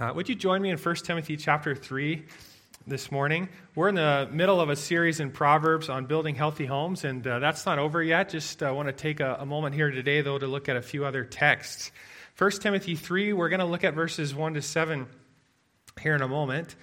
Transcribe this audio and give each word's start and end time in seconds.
Uh, 0.00 0.14
would 0.14 0.30
you 0.30 0.34
join 0.34 0.62
me 0.62 0.70
in 0.70 0.78
1 0.78 0.94
Timothy 0.96 1.36
chapter 1.36 1.74
3 1.74 2.24
this 2.86 3.12
morning? 3.12 3.50
We're 3.74 3.90
in 3.90 3.96
the 3.96 4.26
middle 4.32 4.58
of 4.58 4.70
a 4.70 4.76
series 4.76 5.20
in 5.20 5.30
Proverbs 5.30 5.90
on 5.90 6.06
building 6.06 6.34
healthy 6.34 6.64
homes, 6.64 7.04
and 7.04 7.26
uh, 7.26 7.38
that's 7.38 7.66
not 7.66 7.78
over 7.78 8.02
yet. 8.02 8.30
Just 8.30 8.62
uh, 8.62 8.72
want 8.74 8.88
to 8.88 8.94
take 8.94 9.20
a, 9.20 9.36
a, 9.40 9.44
moment 9.44 9.74
here 9.74 9.90
today, 9.90 10.22
though, 10.22 10.38
to 10.38 10.46
look 10.46 10.70
at 10.70 10.76
a 10.76 10.80
few 10.80 11.04
other 11.04 11.22
texts. 11.22 11.92
1 12.38 12.50
Timothy 12.52 12.94
3, 12.94 13.34
we're 13.34 13.50
going 13.50 13.60
to 13.60 13.66
look 13.66 13.84
at 13.84 13.92
verses 13.92 14.34
1 14.34 14.54
to 14.54 14.62
7 14.62 15.06
here 16.00 16.14
in 16.14 16.22
a 16.22 16.28
moment. 16.28 16.76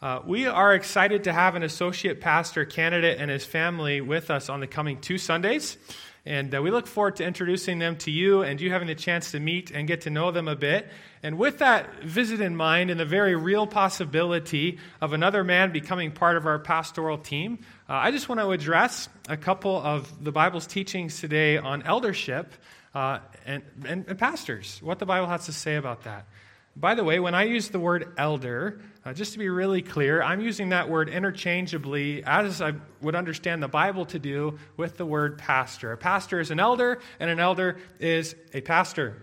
Uh, 0.00 0.20
we 0.24 0.46
are 0.46 0.74
excited 0.74 1.24
to 1.24 1.32
have 1.34 1.56
an 1.56 1.62
associate 1.62 2.22
pastor 2.22 2.64
candidate 2.64 3.18
and 3.20 3.30
his 3.30 3.44
family 3.44 4.00
with 4.00 4.30
us 4.30 4.48
on 4.48 4.60
the 4.60 4.66
coming 4.66 4.98
two 4.98 5.18
Sundays. 5.18 5.76
And 6.24 6.54
uh, 6.54 6.62
we 6.62 6.70
look 6.70 6.86
forward 6.86 7.16
to 7.16 7.24
introducing 7.24 7.80
them 7.80 7.96
to 7.96 8.10
you 8.10 8.42
and 8.42 8.60
you 8.60 8.70
having 8.70 8.86
the 8.86 8.94
chance 8.94 9.32
to 9.32 9.40
meet 9.40 9.72
and 9.72 9.88
get 9.88 10.02
to 10.02 10.10
know 10.10 10.30
them 10.30 10.46
a 10.46 10.54
bit. 10.54 10.88
And 11.24 11.36
with 11.36 11.58
that 11.58 12.04
visit 12.04 12.40
in 12.40 12.54
mind 12.54 12.90
and 12.90 13.00
the 13.00 13.04
very 13.04 13.34
real 13.34 13.66
possibility 13.66 14.78
of 15.00 15.12
another 15.12 15.42
man 15.42 15.72
becoming 15.72 16.12
part 16.12 16.36
of 16.36 16.46
our 16.46 16.60
pastoral 16.60 17.18
team, 17.18 17.58
uh, 17.88 17.94
I 17.94 18.12
just 18.12 18.28
want 18.28 18.40
to 18.40 18.50
address 18.50 19.08
a 19.28 19.36
couple 19.36 19.76
of 19.76 20.22
the 20.22 20.30
Bible's 20.30 20.66
teachings 20.66 21.20
today 21.20 21.58
on 21.58 21.82
eldership 21.82 22.52
uh, 22.94 23.18
and, 23.44 23.62
and, 23.84 24.04
and 24.06 24.18
pastors, 24.18 24.78
what 24.80 25.00
the 25.00 25.06
Bible 25.06 25.26
has 25.26 25.46
to 25.46 25.52
say 25.52 25.74
about 25.74 26.04
that. 26.04 26.26
By 26.74 26.94
the 26.94 27.04
way, 27.04 27.20
when 27.20 27.34
I 27.34 27.44
use 27.44 27.68
the 27.68 27.78
word 27.78 28.14
elder, 28.16 28.80
uh, 29.04 29.12
just 29.12 29.34
to 29.34 29.38
be 29.38 29.48
really 29.50 29.82
clear, 29.82 30.22
I'm 30.22 30.40
using 30.40 30.70
that 30.70 30.88
word 30.88 31.10
interchangeably 31.10 32.24
as 32.24 32.62
I 32.62 32.72
would 33.02 33.14
understand 33.14 33.62
the 33.62 33.68
Bible 33.68 34.06
to 34.06 34.18
do 34.18 34.58
with 34.78 34.96
the 34.96 35.04
word 35.04 35.36
pastor. 35.36 35.92
A 35.92 35.98
pastor 35.98 36.40
is 36.40 36.50
an 36.50 36.60
elder, 36.60 37.00
and 37.20 37.28
an 37.28 37.40
elder 37.40 37.78
is 38.00 38.34
a 38.54 38.62
pastor. 38.62 39.22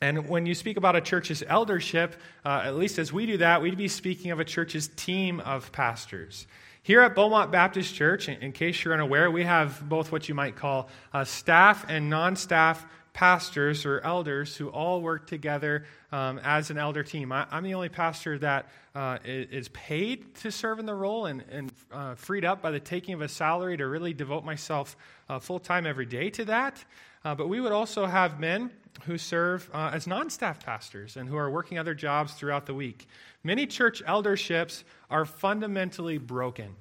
And 0.00 0.28
when 0.28 0.46
you 0.46 0.54
speak 0.54 0.76
about 0.76 0.94
a 0.94 1.00
church's 1.00 1.42
eldership, 1.46 2.14
uh, 2.44 2.62
at 2.64 2.76
least 2.76 2.98
as 2.98 3.12
we 3.12 3.26
do 3.26 3.38
that, 3.38 3.60
we'd 3.60 3.76
be 3.76 3.88
speaking 3.88 4.30
of 4.30 4.38
a 4.38 4.44
church's 4.44 4.88
team 4.88 5.40
of 5.40 5.72
pastors. 5.72 6.46
Here 6.84 7.00
at 7.02 7.14
Beaumont 7.14 7.52
Baptist 7.52 7.94
Church, 7.94 8.28
in, 8.28 8.50
case 8.50 8.82
you're 8.82 8.94
unaware, 8.94 9.30
we 9.30 9.44
have 9.44 9.88
both 9.88 10.10
what 10.10 10.28
you 10.28 10.34
might 10.34 10.56
call 10.56 10.88
uh, 11.12 11.24
staff 11.24 11.84
and 11.88 12.10
non 12.10 12.34
staff 12.34 12.84
pastors 13.12 13.84
or 13.84 14.00
elders 14.00 14.56
who 14.56 14.68
all 14.68 15.02
work 15.02 15.26
together 15.26 15.84
um, 16.12 16.38
as 16.42 16.70
an 16.70 16.78
elder 16.78 17.02
team. 17.02 17.30
I, 17.30 17.46
am 17.50 17.62
the 17.62 17.74
only 17.74 17.88
pastor 17.88 18.38
that 18.38 18.68
uh, 18.94 19.18
is 19.24 19.68
paid 19.68 20.34
to 20.36 20.50
serve 20.50 20.78
in 20.78 20.86
the 20.86 20.94
role 20.94 21.26
and, 21.26 21.44
and 21.50 21.72
uh, 21.92 22.14
freed 22.14 22.44
up 22.44 22.62
by 22.62 22.70
the 22.70 22.80
taking 22.80 23.14
of 23.14 23.20
a 23.20 23.28
salary 23.28 23.76
to 23.76 23.86
really 23.86 24.14
devote 24.14 24.44
myself 24.44 24.96
uh, 25.28 25.38
full 25.38 25.58
time 25.58 25.86
every 25.86 26.06
day 26.06 26.30
to 26.30 26.44
that. 26.46 26.82
Uh, 27.24 27.34
but 27.34 27.48
we 27.48 27.60
would 27.60 27.72
also 27.72 28.06
have 28.06 28.40
men 28.40 28.70
who 29.04 29.16
serve 29.16 29.70
uh, 29.72 29.90
as 29.92 30.06
non 30.06 30.30
staff 30.30 30.64
pastors 30.64 31.16
and 31.16 31.28
who 31.28 31.36
are 31.36 31.50
working 31.50 31.78
other 31.78 31.94
jobs 31.94 32.32
throughout 32.32 32.66
the 32.66 32.74
week. 32.74 33.06
Many 33.44 33.66
church 33.66 34.02
elderships 34.06 34.84
are 35.10 35.24
fundamentally 35.24 36.18
broken. 36.18 36.74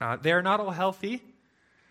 Uh, 0.00 0.16
they 0.16 0.32
are 0.32 0.42
not 0.42 0.60
all 0.60 0.70
healthy, 0.70 1.22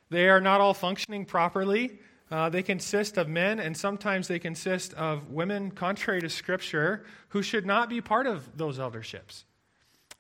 they 0.09 0.29
are 0.29 0.41
not 0.41 0.61
all 0.61 0.73
functioning 0.73 1.25
properly. 1.25 1.99
Uh, 2.31 2.47
they 2.47 2.63
consist 2.63 3.17
of 3.17 3.27
men, 3.27 3.59
and 3.59 3.75
sometimes 3.75 4.29
they 4.29 4.39
consist 4.39 4.93
of 4.93 5.29
women, 5.29 5.69
contrary 5.69 6.21
to 6.21 6.29
Scripture, 6.29 7.03
who 7.29 7.43
should 7.43 7.65
not 7.65 7.89
be 7.89 7.99
part 7.99 8.25
of 8.25 8.57
those 8.57 8.79
elderships. 8.79 9.43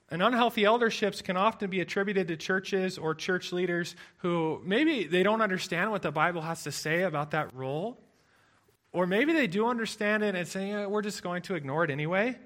And 0.09 0.21
unhealthy 0.21 0.63
elderships 0.63 1.21
can 1.21 1.37
often 1.37 1.69
be 1.69 1.79
attributed 1.79 2.27
to 2.27 2.35
churches 2.35 2.97
or 2.97 3.15
church 3.15 3.53
leaders 3.53 3.95
who 4.17 4.61
maybe 4.65 5.05
they 5.05 5.23
don't 5.23 5.41
understand 5.41 5.89
what 5.89 6.01
the 6.01 6.11
Bible 6.11 6.41
has 6.41 6.63
to 6.63 6.71
say 6.73 7.03
about 7.03 7.31
that 7.31 7.53
role, 7.55 7.97
or 8.91 9.07
maybe 9.07 9.31
they 9.31 9.47
do 9.47 9.67
understand 9.67 10.21
it 10.21 10.35
and 10.35 10.45
say, 10.45 10.67
yeah, 10.67 10.87
we're 10.87 11.01
just 11.01 11.23
going 11.23 11.43
to 11.43 11.55
ignore 11.55 11.85
it 11.85 11.89
anyway. 11.89 12.37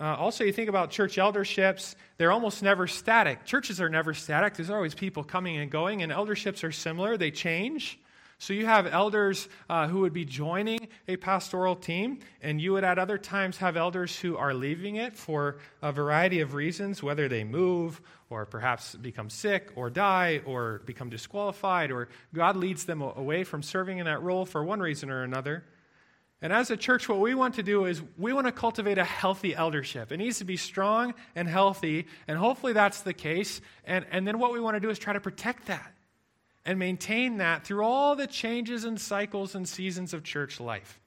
Uh, 0.00 0.16
also, 0.16 0.44
you 0.44 0.52
think 0.52 0.68
about 0.68 0.90
church 0.90 1.16
elderships, 1.16 1.94
they're 2.16 2.32
almost 2.32 2.62
never 2.62 2.86
static. 2.86 3.44
Churches 3.44 3.80
are 3.80 3.90
never 3.90 4.14
static, 4.14 4.54
there's 4.54 4.70
always 4.70 4.94
people 4.94 5.22
coming 5.22 5.58
and 5.58 5.70
going, 5.70 6.02
and 6.02 6.10
elderships 6.10 6.64
are 6.64 6.72
similar, 6.72 7.16
they 7.16 7.30
change. 7.30 7.98
So 8.38 8.54
you 8.54 8.64
have 8.64 8.86
elders 8.86 9.50
uh, 9.68 9.86
who 9.86 10.00
would 10.00 10.14
be 10.14 10.24
joining 10.24 10.88
a 11.06 11.16
pastoral 11.16 11.76
team, 11.76 12.20
and 12.40 12.58
you 12.58 12.72
would 12.72 12.84
at 12.84 12.98
other 12.98 13.18
times 13.18 13.58
have 13.58 13.76
elders 13.76 14.18
who 14.18 14.38
are 14.38 14.54
leaving 14.54 14.96
it 14.96 15.14
for 15.14 15.58
a 15.82 15.92
variety 15.92 16.40
of 16.40 16.54
reasons, 16.54 17.02
whether 17.02 17.28
they 17.28 17.44
move 17.44 18.00
or 18.30 18.46
perhaps 18.46 18.94
become 18.94 19.28
sick 19.28 19.70
or 19.76 19.90
die 19.90 20.40
or 20.46 20.80
become 20.86 21.10
disqualified, 21.10 21.90
or 21.90 22.08
God 22.32 22.56
leads 22.56 22.86
them 22.86 23.02
away 23.02 23.44
from 23.44 23.62
serving 23.62 23.98
in 23.98 24.06
that 24.06 24.22
role 24.22 24.46
for 24.46 24.64
one 24.64 24.80
reason 24.80 25.10
or 25.10 25.22
another. 25.22 25.62
And 26.42 26.52
as 26.52 26.70
a 26.70 26.76
church, 26.76 27.08
what 27.08 27.20
we 27.20 27.34
want 27.34 27.56
to 27.56 27.62
do 27.62 27.84
is 27.84 28.02
we 28.16 28.32
want 28.32 28.46
to 28.46 28.52
cultivate 28.52 28.96
a 28.96 29.04
healthy 29.04 29.54
eldership. 29.54 30.10
It 30.10 30.16
needs 30.16 30.38
to 30.38 30.44
be 30.44 30.56
strong 30.56 31.14
and 31.34 31.46
healthy, 31.46 32.06
and 32.26 32.38
hopefully 32.38 32.72
that's 32.72 33.02
the 33.02 33.12
case. 33.12 33.60
And, 33.84 34.06
and 34.10 34.26
then 34.26 34.38
what 34.38 34.52
we 34.52 34.60
want 34.60 34.76
to 34.76 34.80
do 34.80 34.88
is 34.88 34.98
try 34.98 35.12
to 35.12 35.20
protect 35.20 35.66
that 35.66 35.94
and 36.64 36.78
maintain 36.78 37.38
that 37.38 37.64
through 37.64 37.84
all 37.84 38.16
the 38.16 38.26
changes 38.26 38.84
and 38.84 38.98
cycles 38.98 39.54
and 39.54 39.68
seasons 39.68 40.14
of 40.14 40.22
church 40.22 40.60
life. 40.60 41.00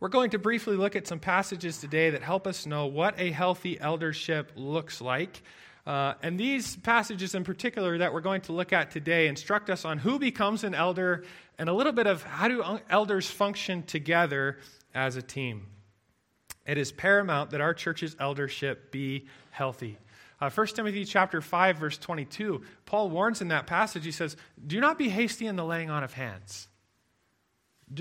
We're 0.00 0.08
going 0.08 0.30
to 0.30 0.38
briefly 0.38 0.76
look 0.76 0.96
at 0.96 1.06
some 1.06 1.18
passages 1.18 1.78
today 1.78 2.10
that 2.10 2.22
help 2.22 2.46
us 2.46 2.66
know 2.66 2.86
what 2.86 3.18
a 3.18 3.30
healthy 3.30 3.80
eldership 3.80 4.52
looks 4.54 5.00
like. 5.00 5.42
Uh, 5.86 6.14
and 6.22 6.40
these 6.40 6.76
passages 6.76 7.34
in 7.34 7.44
particular 7.44 7.98
that 7.98 8.14
we're 8.14 8.20
going 8.20 8.40
to 8.40 8.52
look 8.52 8.72
at 8.72 8.90
today 8.90 9.28
instruct 9.28 9.68
us 9.68 9.84
on 9.84 9.98
who 9.98 10.18
becomes 10.18 10.64
an 10.64 10.74
elder 10.74 11.24
and 11.58 11.68
a 11.68 11.72
little 11.72 11.92
bit 11.92 12.06
of 12.06 12.22
how 12.22 12.48
do 12.48 12.80
elders 12.88 13.28
function 13.28 13.82
together 13.82 14.58
as 14.94 15.16
a 15.16 15.22
team. 15.22 15.66
It 16.66 16.78
is 16.78 16.90
paramount 16.90 17.50
that 17.50 17.60
our 17.60 17.74
church's 17.74 18.16
eldership 18.18 18.90
be 18.90 19.26
healthy. 19.50 19.98
Uh, 20.40 20.50
1 20.50 20.66
Timothy 20.68 21.04
chapter 21.04 21.40
5, 21.40 21.76
verse 21.76 21.98
22, 21.98 22.62
Paul 22.86 23.10
warns 23.10 23.40
in 23.40 23.48
that 23.48 23.66
passage, 23.66 24.04
he 24.04 24.10
says, 24.10 24.36
Do 24.66 24.80
not 24.80 24.98
be 24.98 25.08
hasty 25.10 25.46
in 25.46 25.56
the 25.56 25.64
laying 25.64 25.90
on 25.90 26.02
of 26.02 26.14
hands. 26.14 26.68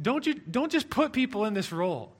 Don't, 0.00 0.26
you, 0.26 0.32
don't 0.32 0.72
just 0.72 0.88
put 0.88 1.12
people 1.12 1.44
in 1.44 1.52
this 1.52 1.70
role. 1.70 2.16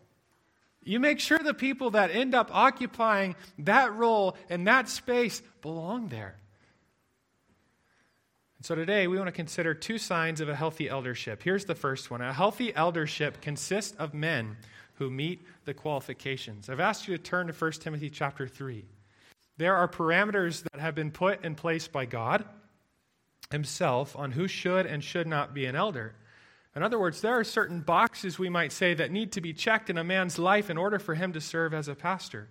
You 0.85 1.01
make 1.01 1.19
sure 1.19 1.39
the 1.39 1.55
people 1.55 1.93
that 1.93 2.11
end 2.11 2.35
up 2.35 2.55
occupying 2.55 3.37
that 3.61 3.95
role 3.95 4.37
and 4.49 4.67
that 4.67 4.89
space 4.89 5.43
belong 5.63 6.09
there. 6.09 6.37
And 8.59 8.67
so 8.67 8.75
today 8.75 9.07
we 9.07 9.17
want 9.17 9.29
to 9.29 9.33
consider 9.33 9.75
two 9.75 9.99
signs 9.99 10.41
of 10.41 10.49
a 10.49 10.55
healthy 10.55 10.89
eldership. 10.89 11.43
Here's 11.43 11.65
the 11.65 11.75
first 11.75 12.11
one 12.11 12.21
a 12.21 12.33
healthy 12.33 12.75
eldership 12.75 13.41
consists 13.41 13.97
of 13.99 14.15
men 14.15 14.57
who 14.95 15.11
meet 15.11 15.45
the 15.65 15.75
qualifications. 15.75 16.69
I've 16.69 16.81
asked 16.81 17.09
you 17.09 17.17
to 17.17 17.23
turn 17.23 17.47
to 17.49 17.53
1 17.53 17.73
Timothy 17.73 18.11
chapter 18.11 18.47
3. 18.47 18.85
There 19.57 19.77
are 19.77 19.89
parameters 19.89 20.63
that 20.65 20.81
have 20.81 20.95
been 20.95 21.11
put 21.11 21.45
in 21.45 21.55
place 21.55 21.89
by 21.89 22.07
God 22.07 22.45
Himself 23.51 24.17
on 24.17 24.33
who 24.33 24.49
should 24.49 24.87
and 24.87 25.03
should 25.03 25.27
not 25.27 25.55
be 25.55 25.67
an 25.67 25.77
elder. 25.77 26.15
In 26.77 26.83
other 26.83 26.99
words, 26.99 27.21
there 27.21 27.39
are 27.39 27.45
certain 27.45 27.81
boxes, 27.81 28.39
we 28.39 28.49
might 28.49 28.73
say, 28.73 28.95
that 28.95 29.13
need 29.13 29.33
to 29.33 29.41
be 29.41 29.53
checked 29.53 29.91
in 29.91 29.99
a 29.99 30.05
man's 30.05 30.39
life 30.39 30.71
in 30.71 30.77
order 30.77 30.99
for 30.99 31.15
him 31.15 31.33
to 31.35 31.41
serve 31.41 31.73
as 31.73 31.87
a 31.87 31.95
pastor. 31.95 32.49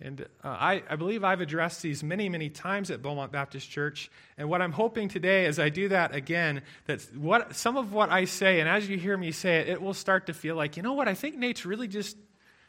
And 0.00 0.22
uh, 0.42 0.48
I, 0.48 0.82
I, 0.88 0.96
believe 0.96 1.22
I've 1.22 1.40
addressed 1.40 1.80
these 1.80 2.02
many, 2.02 2.28
many 2.28 2.48
times 2.48 2.90
at 2.90 3.02
Beaumont 3.02 3.30
Baptist 3.30 3.70
Church. 3.70 4.10
And 4.36 4.48
what 4.48 4.60
I'm 4.60 4.72
hoping 4.72 5.08
today, 5.08 5.46
as 5.46 5.60
I 5.60 5.68
do 5.68 5.88
that 5.90 6.14
again, 6.14 6.62
that 6.86 7.02
what, 7.14 7.54
some 7.54 7.76
of 7.76 7.92
what 7.92 8.10
I 8.10 8.24
say, 8.24 8.58
and 8.58 8.68
as 8.68 8.88
you 8.88 8.96
hear 8.96 9.16
me 9.16 9.30
say 9.30 9.60
it, 9.60 9.68
it 9.68 9.82
will 9.82 9.94
start 9.94 10.26
to 10.26 10.34
feel 10.34 10.56
like, 10.56 10.76
you 10.76 10.82
know 10.82 10.94
what, 10.94 11.06
I 11.06 11.14
think 11.14 11.36
Nate's 11.36 11.64
really 11.64 11.86
just, 11.86 12.16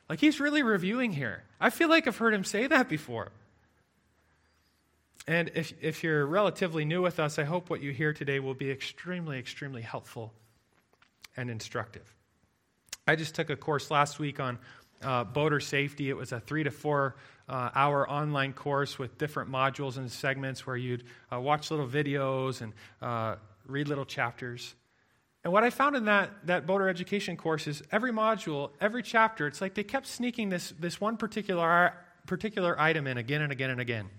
like 0.09 0.19
he's 0.19 0.39
really 0.39 0.61
reviewing 0.61 1.11
here. 1.11 1.43
I 1.59 1.71
feel 1.71 1.89
like 1.89 2.07
I've 2.07 2.17
heard 2.17 2.35
him 2.35 2.43
say 2.43 2.67
that 2.67 2.87
before. 2.87 3.31
And 5.25 5.49
if, 5.55 5.73
if 5.81 6.03
you're 6.03 6.25
relatively 6.25 6.85
new 6.85 7.01
with 7.01 7.19
us, 7.19 7.39
I 7.39 7.45
hope 7.45 7.69
what 7.69 7.81
you 7.81 7.93
hear 7.93 8.13
today 8.13 8.39
will 8.39 8.53
be 8.53 8.69
extremely, 8.69 9.39
extremely 9.39 9.81
helpful 9.81 10.33
and 11.37 11.49
instructive. 11.49 12.13
I 13.07 13.15
just 13.15 13.35
took 13.35 13.49
a 13.49 13.55
course 13.55 13.91
last 13.91 14.19
week 14.19 14.39
on 14.39 14.57
uh, 15.01 15.23
boater 15.23 15.59
safety. 15.59 16.09
It 16.09 16.17
was 16.17 16.31
a 16.31 16.39
three 16.39 16.63
to 16.63 16.71
four 16.71 17.15
uh, 17.49 17.69
hour 17.75 18.09
online 18.09 18.53
course 18.53 18.97
with 18.97 19.17
different 19.17 19.51
modules 19.51 19.97
and 19.97 20.09
segments 20.09 20.65
where 20.65 20.77
you'd 20.77 21.03
uh, 21.31 21.39
watch 21.39 21.71
little 21.71 21.87
videos 21.87 22.61
and 22.61 22.73
uh, 23.01 23.35
read 23.67 23.87
little 23.87 24.05
chapters. 24.05 24.75
And 25.43 25.51
what 25.51 25.65
I 25.65 25.69
found 25.69 25.97
in 25.97 26.05
that, 26.05 26.31
that 26.45 26.65
boater 26.65 26.87
education 26.87 27.35
course 27.35 27.67
is 27.67 27.83
every 27.91 28.11
module, 28.11 28.71
every 28.79 29.03
chapter, 29.03 29.45
it's 29.45 29.59
like 29.59 29.73
they 29.73 29.83
kept 29.83 30.07
sneaking 30.07 30.49
this, 30.49 30.73
this 30.79 31.01
one 31.01 31.17
particular, 31.17 31.93
particular 32.25 32.79
item 32.79 33.07
in 33.07 33.17
again 33.17 33.41
and 33.41 33.51
again 33.51 33.69
and 33.69 33.81
again. 33.81 34.09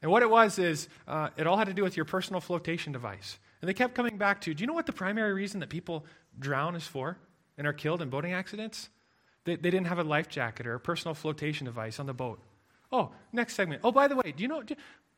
And 0.00 0.10
what 0.10 0.22
it 0.22 0.30
was 0.30 0.58
is 0.58 0.88
uh, 1.06 1.28
it 1.36 1.46
all 1.46 1.58
had 1.58 1.68
to 1.68 1.74
do 1.74 1.82
with 1.82 1.96
your 1.96 2.06
personal 2.06 2.40
flotation 2.40 2.92
device. 2.92 3.38
And 3.64 3.68
they 3.70 3.72
kept 3.72 3.94
coming 3.94 4.18
back 4.18 4.42
to 4.42 4.52
do 4.52 4.60
you 4.60 4.66
know 4.66 4.74
what 4.74 4.84
the 4.84 4.92
primary 4.92 5.32
reason 5.32 5.60
that 5.60 5.70
people 5.70 6.04
drown 6.38 6.76
is 6.76 6.86
for 6.86 7.16
and 7.56 7.66
are 7.66 7.72
killed 7.72 8.02
in 8.02 8.10
boating 8.10 8.34
accidents? 8.34 8.90
They, 9.44 9.56
they 9.56 9.70
didn't 9.70 9.86
have 9.86 9.98
a 9.98 10.04
life 10.04 10.28
jacket 10.28 10.66
or 10.66 10.74
a 10.74 10.78
personal 10.80 11.14
flotation 11.14 11.64
device 11.64 11.98
on 11.98 12.04
the 12.04 12.12
boat. 12.12 12.42
Oh, 12.92 13.12
next 13.32 13.54
segment. 13.54 13.80
Oh, 13.82 13.90
by 13.90 14.06
the 14.06 14.16
way, 14.16 14.34
do 14.36 14.42
you 14.42 14.48
know 14.48 14.62
do, 14.62 14.74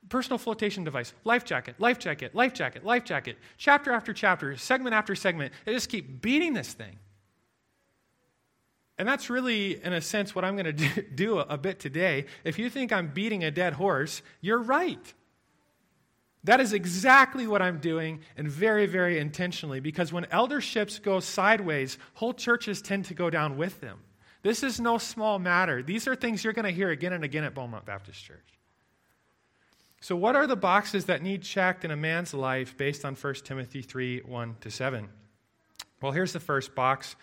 personal 0.08 0.38
flotation 0.38 0.84
device, 0.84 1.12
life 1.24 1.44
jacket, 1.44 1.74
life 1.80 1.98
jacket, 1.98 2.36
life 2.36 2.54
jacket, 2.54 2.84
life 2.84 3.02
jacket, 3.02 3.36
chapter 3.56 3.90
after 3.90 4.12
chapter, 4.12 4.56
segment 4.56 4.94
after 4.94 5.16
segment. 5.16 5.52
They 5.64 5.72
just 5.72 5.88
keep 5.88 6.22
beating 6.22 6.54
this 6.54 6.72
thing. 6.72 7.00
And 8.96 9.08
that's 9.08 9.28
really, 9.28 9.82
in 9.82 9.92
a 9.92 10.00
sense, 10.00 10.36
what 10.36 10.44
I'm 10.44 10.56
going 10.56 10.76
to 10.76 11.02
do 11.02 11.40
a 11.40 11.58
bit 11.58 11.80
today. 11.80 12.26
If 12.44 12.60
you 12.60 12.70
think 12.70 12.92
I'm 12.92 13.08
beating 13.08 13.42
a 13.42 13.50
dead 13.50 13.72
horse, 13.72 14.22
you're 14.40 14.62
right. 14.62 15.14
That 16.46 16.60
is 16.60 16.72
exactly 16.72 17.48
what 17.48 17.60
I'm 17.60 17.78
doing, 17.78 18.20
and 18.36 18.48
very, 18.48 18.86
very 18.86 19.18
intentionally, 19.18 19.80
because 19.80 20.12
when 20.12 20.26
elderships 20.26 21.00
go 21.00 21.18
sideways, 21.18 21.98
whole 22.14 22.32
churches 22.32 22.80
tend 22.80 23.06
to 23.06 23.14
go 23.14 23.30
down 23.30 23.56
with 23.56 23.80
them. 23.80 23.98
This 24.42 24.62
is 24.62 24.78
no 24.78 24.96
small 24.96 25.40
matter. 25.40 25.82
These 25.82 26.06
are 26.06 26.14
things 26.14 26.44
you're 26.44 26.52
going 26.52 26.64
to 26.64 26.70
hear 26.70 26.90
again 26.90 27.12
and 27.12 27.24
again 27.24 27.42
at 27.42 27.52
Beaumont 27.52 27.84
Baptist 27.84 28.24
Church. 28.24 28.46
So, 30.00 30.14
what 30.14 30.36
are 30.36 30.46
the 30.46 30.54
boxes 30.54 31.06
that 31.06 31.20
need 31.20 31.42
checked 31.42 31.84
in 31.84 31.90
a 31.90 31.96
man's 31.96 32.32
life 32.32 32.76
based 32.76 33.04
on 33.04 33.16
1 33.16 33.34
Timothy 33.42 33.82
3 33.82 34.20
1 34.20 34.56
to 34.60 34.70
7? 34.70 35.08
Well, 36.00 36.12
here's 36.12 36.32
the 36.32 36.38
first 36.38 36.76
box 36.76 37.16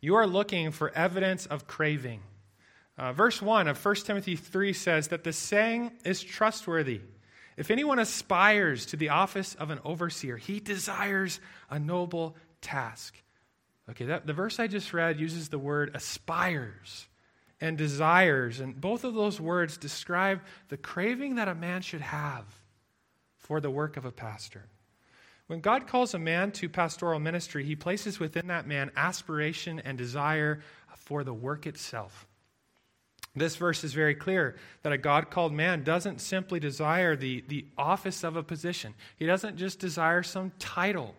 you 0.00 0.14
are 0.14 0.26
looking 0.26 0.70
for 0.70 0.90
evidence 0.94 1.44
of 1.44 1.66
craving. 1.66 2.22
Uh, 2.96 3.12
verse 3.12 3.42
1 3.42 3.68
of 3.68 3.84
1 3.84 3.94
Timothy 3.96 4.36
3 4.36 4.72
says 4.72 5.08
that 5.08 5.22
the 5.22 5.34
saying 5.34 5.92
is 6.02 6.22
trustworthy. 6.22 7.02
If 7.56 7.70
anyone 7.70 7.98
aspires 7.98 8.86
to 8.86 8.96
the 8.96 9.10
office 9.10 9.54
of 9.54 9.70
an 9.70 9.80
overseer, 9.84 10.36
he 10.36 10.60
desires 10.60 11.40
a 11.68 11.78
noble 11.78 12.36
task. 12.60 13.14
Okay, 13.90 14.06
that, 14.06 14.26
the 14.26 14.32
verse 14.32 14.60
I 14.60 14.66
just 14.66 14.92
read 14.92 15.18
uses 15.18 15.48
the 15.48 15.58
word 15.58 15.90
aspires 15.94 17.08
and 17.60 17.76
desires, 17.76 18.60
and 18.60 18.80
both 18.80 19.04
of 19.04 19.14
those 19.14 19.40
words 19.40 19.76
describe 19.76 20.40
the 20.68 20.76
craving 20.76 21.34
that 21.34 21.48
a 21.48 21.54
man 21.54 21.82
should 21.82 22.00
have 22.00 22.44
for 23.36 23.60
the 23.60 23.70
work 23.70 23.96
of 23.96 24.04
a 24.04 24.12
pastor. 24.12 24.66
When 25.48 25.60
God 25.60 25.88
calls 25.88 26.14
a 26.14 26.18
man 26.18 26.52
to 26.52 26.68
pastoral 26.68 27.18
ministry, 27.18 27.64
he 27.64 27.74
places 27.74 28.20
within 28.20 28.46
that 28.46 28.68
man 28.68 28.92
aspiration 28.96 29.80
and 29.80 29.98
desire 29.98 30.60
for 30.94 31.24
the 31.24 31.34
work 31.34 31.66
itself. 31.66 32.28
This 33.34 33.56
verse 33.56 33.84
is 33.84 33.92
very 33.92 34.14
clear 34.14 34.56
that 34.82 34.92
a 34.92 34.98
God 34.98 35.30
called 35.30 35.52
man 35.52 35.84
doesn't 35.84 36.20
simply 36.20 36.58
desire 36.58 37.14
the, 37.14 37.44
the 37.46 37.64
office 37.78 38.24
of 38.24 38.36
a 38.36 38.42
position, 38.42 38.94
he 39.16 39.26
doesn't 39.26 39.56
just 39.56 39.78
desire 39.78 40.22
some 40.22 40.52
title 40.58 41.14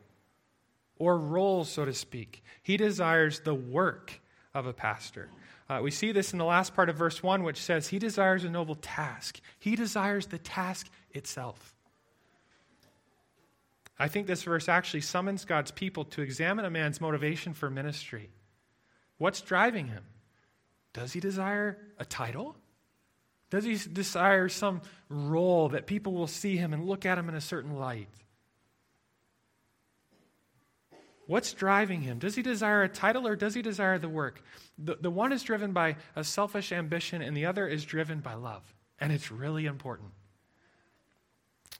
or 0.97 1.17
role, 1.17 1.63
so 1.63 1.85
to 1.85 1.93
speak. 1.93 2.43
He 2.61 2.77
desires 2.77 3.39
the 3.39 3.55
work 3.55 4.19
of 4.53 4.67
a 4.67 4.73
pastor. 4.73 5.29
Uh, 5.69 5.79
we 5.81 5.89
see 5.89 6.11
this 6.11 6.33
in 6.33 6.37
the 6.37 6.45
last 6.45 6.75
part 6.75 6.89
of 6.89 6.97
verse 6.97 7.23
1, 7.23 7.43
which 7.43 7.61
says, 7.61 7.87
He 7.87 7.97
desires 7.97 8.43
a 8.43 8.49
noble 8.49 8.75
task. 8.75 9.39
He 9.57 9.75
desires 9.75 10.27
the 10.27 10.37
task 10.37 10.89
itself. 11.11 11.75
I 13.97 14.07
think 14.09 14.27
this 14.27 14.43
verse 14.43 14.67
actually 14.67 15.01
summons 15.01 15.45
God's 15.45 15.71
people 15.71 16.03
to 16.05 16.21
examine 16.21 16.65
a 16.65 16.69
man's 16.69 16.99
motivation 16.99 17.53
for 17.53 17.69
ministry. 17.69 18.29
What's 19.17 19.41
driving 19.41 19.87
him? 19.87 20.03
Does 20.93 21.13
he 21.13 21.19
desire 21.19 21.77
a 21.97 22.05
title? 22.05 22.55
Does 23.49 23.65
he 23.65 23.77
desire 23.91 24.49
some 24.49 24.81
role 25.09 25.69
that 25.69 25.85
people 25.85 26.13
will 26.13 26.27
see 26.27 26.57
him 26.57 26.73
and 26.73 26.85
look 26.85 27.05
at 27.05 27.17
him 27.17 27.29
in 27.29 27.35
a 27.35 27.41
certain 27.41 27.77
light? 27.77 28.07
What's 31.27 31.53
driving 31.53 32.01
him? 32.01 32.19
Does 32.19 32.35
he 32.35 32.41
desire 32.41 32.83
a 32.83 32.89
title 32.89 33.27
or 33.27 33.35
does 33.35 33.53
he 33.53 33.61
desire 33.61 33.97
the 33.97 34.09
work? 34.09 34.43
The, 34.77 34.97
the 34.99 35.09
one 35.09 35.31
is 35.31 35.43
driven 35.43 35.71
by 35.71 35.95
a 36.15 36.23
selfish 36.23 36.71
ambition 36.71 37.21
and 37.21 37.37
the 37.37 37.45
other 37.45 37.67
is 37.67 37.85
driven 37.85 38.19
by 38.19 38.33
love. 38.33 38.63
And 38.99 39.13
it's 39.13 39.31
really 39.31 39.65
important. 39.65 40.09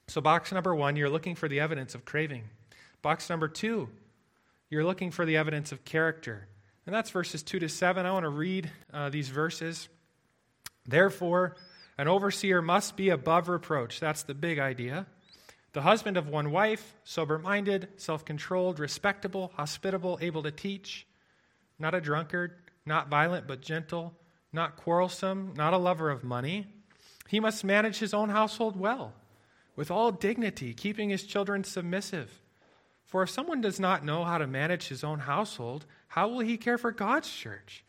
So, 0.08 0.22
box 0.22 0.52
number 0.52 0.76
one, 0.76 0.96
you're 0.96 1.10
looking 1.10 1.36
for 1.36 1.48
the 1.48 1.60
evidence 1.60 1.96
of 1.96 2.06
craving. 2.06 2.44
Box 3.02 3.30
number 3.30 3.48
two, 3.48 3.90
you're 4.70 4.84
looking 4.84 5.12
for 5.12 5.26
the 5.26 5.38
evidence 5.38 5.72
of 5.72 5.84
character. 5.86 6.48
And 6.86 6.96
that's 6.96 7.12
verses 7.12 7.44
2 7.44 7.60
to 7.60 7.70
7. 7.70 8.06
I 8.06 8.12
want 8.12 8.24
to 8.24 8.30
read 8.30 8.72
uh, 8.94 9.10
these 9.10 9.30
verses. 9.30 9.88
Therefore, 10.86 11.56
an 11.98 12.08
overseer 12.08 12.62
must 12.62 12.98
be 12.98 13.10
above 13.10 13.50
reproach. 13.50 14.00
That's 14.00 14.24
the 14.24 14.34
big 14.34 14.60
idea 14.60 15.06
the 15.74 15.82
husband 15.82 16.18
of 16.18 16.28
one 16.28 16.52
wife, 16.52 16.96
sober 17.06 17.40
minded, 17.40 17.88
self 17.96 18.26
controlled, 18.26 18.80
respectable, 18.80 19.52
hospitable, 19.56 20.18
able 20.22 20.44
to 20.44 20.52
teach, 20.52 21.08
not 21.80 21.96
a 21.96 22.02
drunkard, 22.02 22.54
not 22.86 23.10
violent 23.10 23.48
but 23.48 23.62
gentle, 23.62 24.14
not 24.52 24.76
quarrelsome, 24.76 25.54
not 25.56 25.74
a 25.74 25.78
lover 25.78 26.10
of 26.10 26.24
money. 26.24 26.68
He 27.28 27.40
must 27.40 27.64
manage 27.64 28.00
his 28.00 28.14
own 28.14 28.30
household 28.30 28.76
well, 28.76 29.14
with 29.78 29.90
all 29.90 30.12
dignity, 30.12 30.74
keeping 30.74 31.10
his 31.10 31.24
children 31.24 31.64
submissive. 31.64 32.42
For 33.06 33.24
if 33.24 33.30
someone 33.30 33.62
does 33.62 33.80
not 33.80 34.04
know 34.04 34.26
how 34.26 34.38
to 34.38 34.48
manage 34.48 34.90
his 34.90 35.04
own 35.04 35.20
household, 35.20 35.86
how 36.12 36.28
will 36.28 36.42
he 36.42 36.58
care 36.58 36.78
for 36.78 36.92
God's 36.92 37.32
church? 37.32 37.86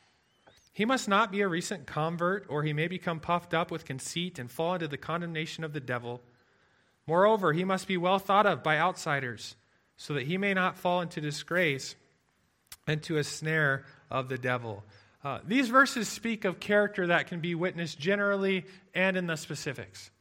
He 0.73 0.85
must 0.85 1.09
not 1.09 1.33
be 1.33 1.41
a 1.41 1.49
recent 1.49 1.89
convert, 1.89 2.47
or 2.49 2.63
he 2.63 2.73
may 2.73 2.87
become 2.87 3.19
puffed 3.19 3.53
up 3.53 3.73
with 3.73 3.85
conceit 3.85 4.39
and 4.39 4.49
fall 4.49 4.75
into 4.75 4.87
the 4.87 4.97
condemnation 4.97 5.65
of 5.65 5.73
the 5.73 5.81
devil. 5.81 6.23
Moreover, 7.09 7.53
he 7.53 7.65
must 7.65 7.89
be 7.89 7.97
well 7.97 8.21
thought 8.21 8.47
of 8.47 8.63
by 8.63 8.79
outsiders, 8.79 9.57
so 9.97 10.15
that 10.15 10.29
he 10.29 10.39
may 10.39 10.55
not 10.55 10.79
fall 10.79 11.01
into 11.01 11.21
disgrace 11.21 11.97
and 12.87 13.03
to 13.03 13.17
a 13.17 13.25
snare 13.25 13.85
of 14.09 14.29
the 14.29 14.39
devil. 14.39 14.85
Uh, 15.25 15.41
these 15.45 15.69
verses 15.69 16.09
speak 16.09 16.45
of 16.45 16.61
character 16.61 17.09
that 17.09 17.27
can 17.27 17.41
be 17.41 17.57
witnessed 17.57 17.99
generally 17.99 18.65
and 18.95 19.17
in 19.17 19.27
the 19.27 19.37
specifics. 19.37 20.13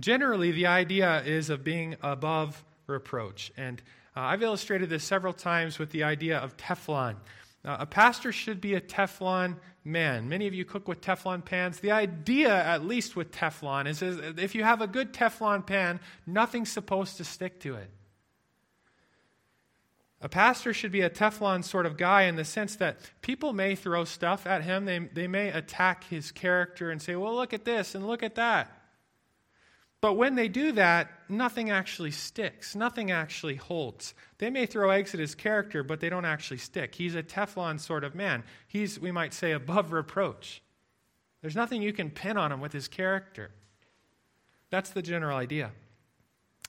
Generally, 0.00 0.52
the 0.52 0.68
idea 0.68 1.22
is 1.22 1.50
of 1.50 1.62
being 1.62 1.96
above 2.02 2.64
reproach. 2.86 3.52
And 3.58 3.82
uh, 4.16 4.20
I've 4.20 4.42
illustrated 4.42 4.88
this 4.88 5.04
several 5.04 5.34
times 5.34 5.78
with 5.78 5.90
the 5.90 6.04
idea 6.04 6.38
of 6.38 6.56
Teflon. 6.56 7.16
Uh, 7.64 7.76
a 7.80 7.86
pastor 7.86 8.32
should 8.32 8.60
be 8.60 8.74
a 8.74 8.80
Teflon 8.80 9.56
man. 9.84 10.28
Many 10.28 10.46
of 10.46 10.54
you 10.54 10.64
cook 10.64 10.88
with 10.88 11.00
Teflon 11.00 11.44
pans. 11.44 11.80
The 11.80 11.92
idea, 11.92 12.52
at 12.52 12.84
least 12.84 13.14
with 13.14 13.30
Teflon, 13.30 13.86
is, 13.86 14.02
is 14.02 14.38
if 14.38 14.54
you 14.54 14.64
have 14.64 14.80
a 14.80 14.86
good 14.86 15.12
Teflon 15.12 15.64
pan, 15.66 16.00
nothing's 16.26 16.72
supposed 16.72 17.16
to 17.18 17.24
stick 17.24 17.60
to 17.60 17.76
it. 17.76 17.90
A 20.20 20.28
pastor 20.28 20.72
should 20.72 20.92
be 20.92 21.00
a 21.00 21.10
Teflon 21.10 21.64
sort 21.64 21.84
of 21.84 21.96
guy 21.96 22.22
in 22.22 22.36
the 22.36 22.44
sense 22.44 22.76
that 22.76 22.98
people 23.22 23.52
may 23.52 23.74
throw 23.74 24.04
stuff 24.04 24.46
at 24.46 24.62
him. 24.62 24.84
They, 24.84 25.00
they 25.00 25.26
may 25.26 25.48
attack 25.48 26.04
his 26.04 26.30
character 26.30 26.90
and 26.90 27.02
say, 27.02 27.16
well, 27.16 27.34
look 27.34 27.52
at 27.52 27.64
this 27.64 27.96
and 27.96 28.06
look 28.06 28.22
at 28.22 28.36
that. 28.36 28.81
But 30.02 30.14
when 30.14 30.34
they 30.34 30.48
do 30.48 30.72
that, 30.72 31.12
nothing 31.28 31.70
actually 31.70 32.10
sticks. 32.10 32.74
Nothing 32.74 33.12
actually 33.12 33.54
holds. 33.54 34.14
They 34.38 34.50
may 34.50 34.66
throw 34.66 34.90
eggs 34.90 35.14
at 35.14 35.20
his 35.20 35.36
character, 35.36 35.84
but 35.84 36.00
they 36.00 36.10
don't 36.10 36.24
actually 36.24 36.58
stick. 36.58 36.96
He's 36.96 37.14
a 37.14 37.22
Teflon 37.22 37.78
sort 37.78 38.02
of 38.02 38.16
man. 38.16 38.42
He's, 38.66 38.98
we 38.98 39.12
might 39.12 39.32
say, 39.32 39.52
above 39.52 39.92
reproach. 39.92 40.60
There's 41.40 41.54
nothing 41.54 41.82
you 41.82 41.92
can 41.92 42.10
pin 42.10 42.36
on 42.36 42.50
him 42.50 42.60
with 42.60 42.72
his 42.72 42.88
character. 42.88 43.52
That's 44.70 44.90
the 44.90 45.02
general 45.02 45.38
idea. 45.38 45.70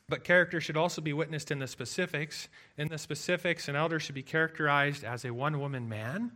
But 0.07 0.23
character 0.23 0.61
should 0.61 0.77
also 0.77 1.01
be 1.01 1.13
witnessed 1.13 1.49
in 1.49 1.57
the 1.57 1.67
specifics. 1.67 2.49
In 2.77 2.89
the 2.89 2.99
specifics, 2.99 3.67
an 3.67 3.75
elder 3.75 3.99
should 3.99 4.15
be 4.15 4.21
characterized 4.21 5.03
as 5.03 5.25
a 5.25 5.33
one 5.33 5.59
woman 5.59 5.89
man 5.89 6.33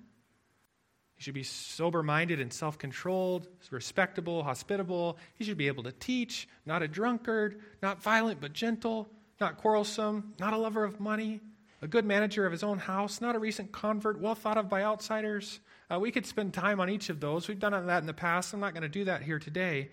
he 1.18 1.24
should 1.24 1.34
be 1.34 1.44
sober 1.44 2.04
minded 2.04 2.40
and 2.40 2.54
self 2.54 2.78
controlled, 2.78 3.48
respectable, 3.72 4.44
hospitable. 4.44 5.18
He 5.34 5.44
should 5.44 5.58
be 5.58 5.68
able 5.68 5.84
to 5.84 5.92
teach, 5.92 6.48
not 6.66 6.84
a 6.84 6.88
drunkard, 6.88 7.60
not 7.82 8.02
violent 8.02 8.40
but 8.40 8.54
gentle, 8.54 9.10
not 9.42 9.58
quarrelsome, 9.58 10.34
not 10.40 10.54
a 10.54 10.58
lover 10.58 10.84
of 10.84 11.00
money, 11.00 11.42
a 11.82 11.88
good 11.88 12.06
manager 12.06 12.46
of 12.46 12.52
his 12.52 12.64
own 12.64 12.78
house, 12.78 13.20
not 13.20 13.36
a 13.36 13.40
recent 13.40 13.72
convert, 13.72 14.22
well 14.22 14.36
thought 14.36 14.58
of 14.58 14.70
by 14.70 14.84
outsiders. 14.84 15.60
Uh, 15.92 16.00
we 16.00 16.12
could 16.12 16.26
spend 16.26 16.54
time 16.54 16.80
on 16.80 16.90
each 16.90 17.10
of 17.10 17.20
those. 17.20 17.48
We've 17.48 17.60
done 17.60 17.88
that 17.88 18.00
in 18.00 18.08
the 18.08 18.14
past. 18.14 18.54
I'm 18.54 18.60
not 18.60 18.74
going 18.74 18.84
to 18.84 18.90
do 18.90 19.06
that 19.06 19.24
here 19.24 19.40
today. 19.40 19.90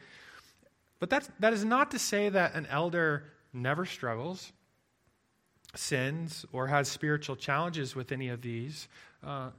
But 0.99 1.09
that's, 1.09 1.31
that 1.40 1.54
is 1.54 1.64
not 1.64 1.90
to 1.93 1.99
say 1.99 2.28
that 2.28 2.54
an 2.54 2.66
elder 2.66 3.25
never 3.52 3.87
struggles, 3.87 4.52
sins, 5.75 6.45
or 6.52 6.66
has 6.66 6.88
spiritual 6.88 7.37
challenges 7.37 7.97
with 7.97 8.12
any 8.12 8.28
of 8.28 8.43
these. 8.43 8.88
Uh, 9.23 9.50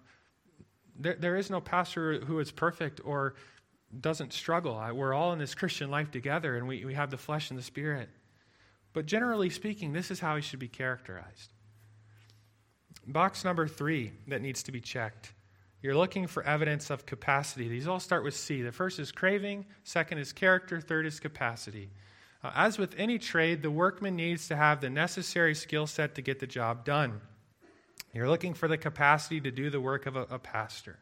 there, 1.00 1.16
there 1.16 1.36
is 1.36 1.50
no 1.50 1.62
pastor 1.62 2.20
who 2.20 2.40
is 2.40 2.52
perfect 2.52 3.02
or 3.04 3.36
doesn't 4.00 4.34
struggle. 4.34 4.82
We're 4.94 5.14
all 5.14 5.34
in 5.34 5.40
this 5.40 5.56
Christian 5.56 5.90
life 5.90 6.12
together 6.12 6.58
and 6.58 6.68
we, 6.68 6.86
we 6.86 6.94
have 6.94 7.12
the 7.12 7.18
flesh 7.18 7.50
and 7.50 7.60
the 7.60 7.64
spirit. 7.64 8.10
But 8.94 9.06
generally 9.06 9.50
speaking, 9.50 9.94
this 9.94 10.12
is 10.12 10.20
how 10.20 10.36
he 10.36 10.42
should 10.42 10.60
be 10.60 10.68
characterized. 10.68 11.52
Box 13.08 13.44
number 13.44 13.68
three 13.68 14.14
that 14.28 14.42
needs 14.42 14.64
to 14.64 14.72
be 14.72 14.82
checked. 14.82 15.34
You're 15.82 15.96
looking 15.96 16.26
for 16.26 16.42
evidence 16.44 16.90
of 16.90 17.06
capacity. 17.06 17.68
These 17.68 17.88
all 17.88 18.00
start 18.00 18.24
with 18.24 18.36
C. 18.36 18.62
The 18.62 18.72
first 18.72 18.98
is 18.98 19.12
craving, 19.12 19.66
second 19.84 20.18
is 20.18 20.34
character, 20.34 20.82
third 20.82 21.06
is 21.06 21.20
capacity. 21.20 21.92
Uh, 22.44 22.52
as 22.56 22.80
with 22.80 22.96
any 22.98 23.20
trade, 23.20 23.62
the 23.62 23.70
workman 23.70 24.16
needs 24.16 24.48
to 24.48 24.56
have 24.56 24.82
the 24.82 24.90
necessary 24.90 25.54
skill 25.54 25.86
set 25.86 26.16
to 26.16 26.22
get 26.22 26.40
the 26.40 26.48
job 26.48 26.86
done. 26.86 27.22
You're 28.16 28.30
looking 28.30 28.54
for 28.54 28.70
the 28.70 28.78
capacity 28.78 29.42
to 29.42 29.52
do 29.52 29.70
the 29.70 29.82
work 29.82 30.06
of 30.06 30.16
a, 30.16 30.22
a 30.32 30.40
pastor. 30.40 31.00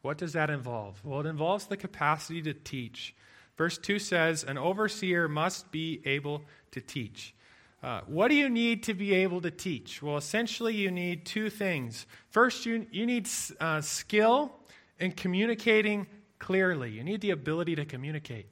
What 0.00 0.16
does 0.16 0.32
that 0.32 0.48
involve? 0.48 0.98
Well, 1.04 1.20
it 1.20 1.26
involves 1.26 1.66
the 1.66 1.76
capacity 1.76 2.40
to 2.42 2.54
teach. 2.54 3.14
Verse 3.58 3.76
2 3.76 3.98
says, 3.98 4.44
An 4.44 4.56
overseer 4.56 5.28
must 5.28 5.70
be 5.70 6.00
able 6.06 6.42
to 6.70 6.80
teach. 6.80 7.34
Uh, 7.82 8.00
what 8.06 8.28
do 8.28 8.34
you 8.34 8.48
need 8.48 8.82
to 8.84 8.94
be 8.94 9.12
able 9.12 9.42
to 9.42 9.50
teach? 9.50 10.02
Well, 10.02 10.16
essentially, 10.16 10.74
you 10.74 10.90
need 10.90 11.26
two 11.26 11.50
things. 11.50 12.06
First, 12.30 12.64
you, 12.64 12.86
you 12.90 13.04
need 13.04 13.28
uh, 13.60 13.82
skill 13.82 14.52
in 14.98 15.12
communicating 15.12 16.06
clearly. 16.38 16.90
You 16.90 17.04
need 17.04 17.20
the 17.20 17.30
ability 17.30 17.76
to 17.76 17.84
communicate. 17.84 18.46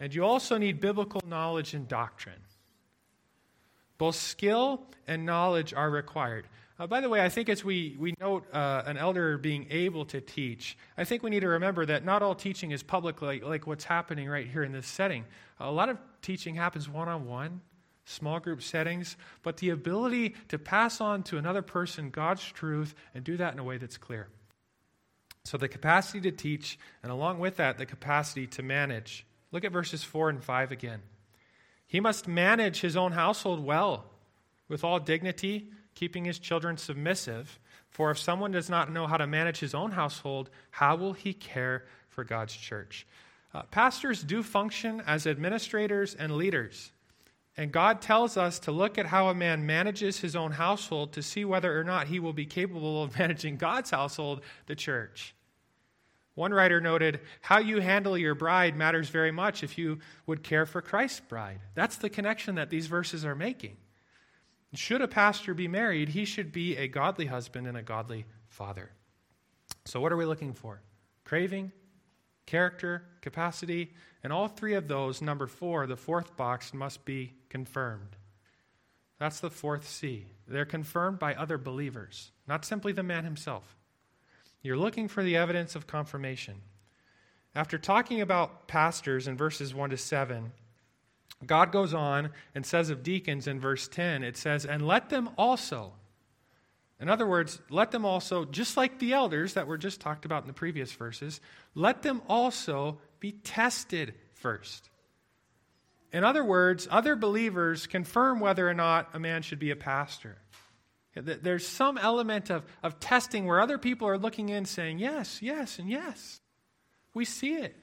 And 0.00 0.12
you 0.12 0.24
also 0.24 0.58
need 0.58 0.80
biblical 0.80 1.20
knowledge 1.24 1.74
and 1.74 1.86
doctrine. 1.86 2.40
Both 3.98 4.16
skill 4.16 4.82
and 5.06 5.24
knowledge 5.24 5.72
are 5.72 5.90
required. 5.90 6.48
Uh, 6.78 6.86
by 6.86 7.00
the 7.00 7.08
way, 7.08 7.20
I 7.20 7.28
think 7.28 7.48
as 7.48 7.64
we, 7.64 7.96
we 7.98 8.14
note 8.20 8.46
uh, 8.52 8.82
an 8.86 8.96
elder 8.96 9.36
being 9.36 9.66
able 9.70 10.04
to 10.06 10.20
teach, 10.20 10.78
I 10.96 11.02
think 11.02 11.24
we 11.24 11.30
need 11.30 11.40
to 11.40 11.48
remember 11.48 11.84
that 11.86 12.04
not 12.04 12.22
all 12.22 12.36
teaching 12.36 12.70
is 12.70 12.84
public, 12.84 13.20
like, 13.20 13.42
like 13.42 13.66
what's 13.66 13.82
happening 13.82 14.28
right 14.28 14.46
here 14.46 14.62
in 14.62 14.70
this 14.70 14.86
setting. 14.86 15.24
A 15.58 15.72
lot 15.72 15.88
of 15.88 15.98
teaching 16.22 16.54
happens 16.54 16.88
one 16.88 17.08
on 17.08 17.26
one, 17.26 17.62
small 18.04 18.38
group 18.38 18.62
settings, 18.62 19.16
but 19.42 19.56
the 19.56 19.70
ability 19.70 20.36
to 20.48 20.58
pass 20.58 21.00
on 21.00 21.24
to 21.24 21.36
another 21.36 21.62
person 21.62 22.10
God's 22.10 22.44
truth 22.44 22.94
and 23.12 23.24
do 23.24 23.36
that 23.38 23.52
in 23.52 23.58
a 23.58 23.64
way 23.64 23.78
that's 23.78 23.98
clear. 23.98 24.28
So, 25.42 25.56
the 25.56 25.68
capacity 25.68 26.20
to 26.20 26.30
teach, 26.30 26.78
and 27.02 27.10
along 27.10 27.40
with 27.40 27.56
that, 27.56 27.78
the 27.78 27.86
capacity 27.86 28.46
to 28.48 28.62
manage. 28.62 29.26
Look 29.50 29.64
at 29.64 29.72
verses 29.72 30.04
4 30.04 30.30
and 30.30 30.44
5 30.44 30.70
again. 30.70 31.00
He 31.86 32.00
must 32.00 32.28
manage 32.28 32.82
his 32.82 32.96
own 32.96 33.12
household 33.12 33.64
well, 33.64 34.04
with 34.68 34.84
all 34.84 35.00
dignity, 35.00 35.70
keeping 35.98 36.24
his 36.24 36.38
children 36.38 36.76
submissive. 36.76 37.58
For 37.90 38.12
if 38.12 38.18
someone 38.18 38.52
does 38.52 38.70
not 38.70 38.92
know 38.92 39.08
how 39.08 39.16
to 39.16 39.26
manage 39.26 39.58
his 39.58 39.74
own 39.74 39.90
household, 39.90 40.48
how 40.70 40.94
will 40.94 41.12
he 41.12 41.32
care 41.32 41.86
for 42.08 42.22
God's 42.22 42.54
church? 42.54 43.04
Uh, 43.52 43.62
pastors 43.62 44.22
do 44.22 44.44
function 44.44 45.02
as 45.06 45.26
administrators 45.26 46.14
and 46.14 46.36
leaders. 46.36 46.92
And 47.56 47.72
God 47.72 48.00
tells 48.00 48.36
us 48.36 48.60
to 48.60 48.70
look 48.70 48.98
at 48.98 49.06
how 49.06 49.28
a 49.28 49.34
man 49.34 49.66
manages 49.66 50.20
his 50.20 50.36
own 50.36 50.52
household 50.52 51.12
to 51.14 51.22
see 51.22 51.44
whether 51.44 51.76
or 51.76 51.82
not 51.82 52.06
he 52.06 52.20
will 52.20 52.32
be 52.32 52.46
capable 52.46 53.02
of 53.02 53.18
managing 53.18 53.56
God's 53.56 53.90
household, 53.90 54.42
the 54.66 54.76
church. 54.76 55.34
One 56.36 56.54
writer 56.54 56.80
noted, 56.80 57.18
How 57.40 57.58
you 57.58 57.80
handle 57.80 58.16
your 58.16 58.36
bride 58.36 58.76
matters 58.76 59.08
very 59.08 59.32
much 59.32 59.64
if 59.64 59.76
you 59.76 59.98
would 60.26 60.44
care 60.44 60.66
for 60.66 60.80
Christ's 60.80 61.18
bride. 61.18 61.58
That's 61.74 61.96
the 61.96 62.08
connection 62.08 62.54
that 62.54 62.70
these 62.70 62.86
verses 62.86 63.24
are 63.24 63.34
making. 63.34 63.76
Should 64.74 65.00
a 65.00 65.08
pastor 65.08 65.54
be 65.54 65.68
married, 65.68 66.10
he 66.10 66.24
should 66.24 66.52
be 66.52 66.76
a 66.76 66.88
godly 66.88 67.26
husband 67.26 67.66
and 67.66 67.76
a 67.76 67.82
godly 67.82 68.26
father. 68.48 68.90
So, 69.84 70.00
what 70.00 70.12
are 70.12 70.16
we 70.16 70.26
looking 70.26 70.52
for? 70.52 70.82
Craving, 71.24 71.72
character, 72.46 73.04
capacity, 73.22 73.94
and 74.22 74.32
all 74.32 74.48
three 74.48 74.74
of 74.74 74.88
those, 74.88 75.22
number 75.22 75.46
four, 75.46 75.86
the 75.86 75.96
fourth 75.96 76.36
box, 76.36 76.74
must 76.74 77.04
be 77.04 77.34
confirmed. 77.48 78.16
That's 79.18 79.40
the 79.40 79.50
fourth 79.50 79.88
C. 79.88 80.26
They're 80.46 80.64
confirmed 80.64 81.18
by 81.18 81.34
other 81.34 81.58
believers, 81.58 82.30
not 82.46 82.64
simply 82.64 82.92
the 82.92 83.02
man 83.02 83.24
himself. 83.24 83.76
You're 84.62 84.76
looking 84.76 85.08
for 85.08 85.22
the 85.22 85.36
evidence 85.36 85.74
of 85.76 85.86
confirmation. 85.86 86.62
After 87.54 87.78
talking 87.78 88.20
about 88.20 88.68
pastors 88.68 89.26
in 89.26 89.36
verses 89.36 89.74
1 89.74 89.90
to 89.90 89.96
7, 89.96 90.52
God 91.46 91.70
goes 91.70 91.94
on 91.94 92.30
and 92.54 92.66
says 92.66 92.90
of 92.90 93.02
deacons 93.02 93.46
in 93.46 93.60
verse 93.60 93.86
10, 93.88 94.24
it 94.24 94.36
says, 94.36 94.64
And 94.64 94.86
let 94.86 95.08
them 95.08 95.30
also. 95.38 95.92
In 97.00 97.08
other 97.08 97.26
words, 97.26 97.60
let 97.70 97.92
them 97.92 98.04
also, 98.04 98.44
just 98.44 98.76
like 98.76 98.98
the 98.98 99.12
elders 99.12 99.54
that 99.54 99.68
were 99.68 99.78
just 99.78 100.00
talked 100.00 100.24
about 100.24 100.42
in 100.42 100.48
the 100.48 100.52
previous 100.52 100.90
verses, 100.90 101.40
let 101.74 102.02
them 102.02 102.22
also 102.28 102.98
be 103.20 103.32
tested 103.32 104.14
first. 104.34 104.90
In 106.12 106.24
other 106.24 106.44
words, 106.44 106.88
other 106.90 107.14
believers 107.14 107.86
confirm 107.86 108.40
whether 108.40 108.68
or 108.68 108.74
not 108.74 109.10
a 109.12 109.20
man 109.20 109.42
should 109.42 109.58
be 109.58 109.70
a 109.70 109.76
pastor. 109.76 110.38
There's 111.14 111.66
some 111.66 111.98
element 111.98 112.50
of, 112.50 112.64
of 112.82 112.98
testing 112.98 113.46
where 113.46 113.60
other 113.60 113.78
people 113.78 114.08
are 114.08 114.18
looking 114.18 114.48
in 114.48 114.64
saying, 114.64 114.98
yes, 114.98 115.40
yes, 115.42 115.78
and 115.78 115.88
yes. 115.88 116.40
We 117.14 117.24
see 117.24 117.54
it. 117.54 117.76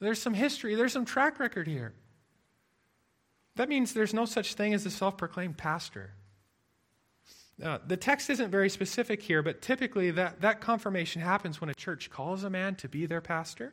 There's 0.00 0.20
some 0.20 0.34
history, 0.34 0.74
there's 0.74 0.92
some 0.92 1.04
track 1.04 1.38
record 1.38 1.66
here. 1.68 1.94
That 3.56 3.68
means 3.68 3.92
there's 3.92 4.14
no 4.14 4.24
such 4.24 4.54
thing 4.54 4.74
as 4.74 4.84
a 4.86 4.90
self 4.90 5.16
proclaimed 5.16 5.56
pastor. 5.56 6.12
Uh, 7.62 7.78
the 7.86 7.96
text 7.96 8.30
isn't 8.30 8.50
very 8.50 8.68
specific 8.68 9.22
here, 9.22 9.42
but 9.42 9.62
typically 9.62 10.10
that, 10.10 10.40
that 10.40 10.60
confirmation 10.60 11.22
happens 11.22 11.60
when 11.60 11.70
a 11.70 11.74
church 11.74 12.10
calls 12.10 12.42
a 12.42 12.50
man 12.50 12.74
to 12.74 12.88
be 12.88 13.06
their 13.06 13.20
pastor. 13.20 13.72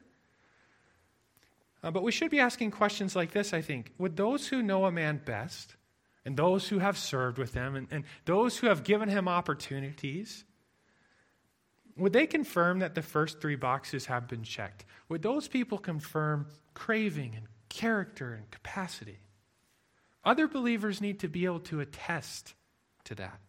Uh, 1.83 1.89
but 1.89 2.03
we 2.03 2.11
should 2.11 2.29
be 2.29 2.39
asking 2.39 2.69
questions 2.69 3.15
like 3.15 3.31
this, 3.31 3.53
I 3.53 3.61
think. 3.61 3.91
Would 3.97 4.15
those 4.15 4.47
who 4.47 4.61
know 4.61 4.85
a 4.85 4.91
man 4.91 5.19
best 5.25 5.75
and 6.25 6.38
those 6.38 6.67
who 6.67 6.77
have 6.77 6.95
served 6.95 7.39
with 7.39 7.55
him 7.55 7.75
and, 7.75 7.88
and 7.89 8.03
those 8.25 8.57
who 8.57 8.67
have 8.67 8.83
given 8.83 9.09
him 9.09 9.27
opportunities, 9.27 10.43
would 11.97 12.13
they 12.13 12.27
confirm 12.27 12.79
that 12.79 12.93
the 12.93 13.01
first 13.01 13.41
three 13.41 13.55
boxes 13.55 14.05
have 14.05 14.27
been 14.27 14.43
checked? 14.43 14.85
Would 15.09 15.23
those 15.23 15.47
people 15.47 15.79
confirm 15.79 16.45
craving 16.75 17.33
and 17.35 17.47
character 17.69 18.33
and 18.33 18.50
capacity? 18.51 19.17
Other 20.24 20.48
believers 20.48 21.01
need 21.01 21.20
to 21.20 21.28
be 21.28 21.46
able 21.46 21.60
to 21.62 21.80
attest 21.80 22.54
to 23.06 23.16
that. 23.16 23.40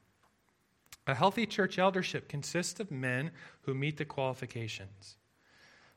A 1.06 1.14
healthy 1.14 1.46
church 1.46 1.78
eldership 1.78 2.28
consists 2.28 2.80
of 2.80 2.90
men 2.90 3.32
who 3.62 3.74
meet 3.74 3.96
the 3.96 4.04
qualifications. 4.04 5.16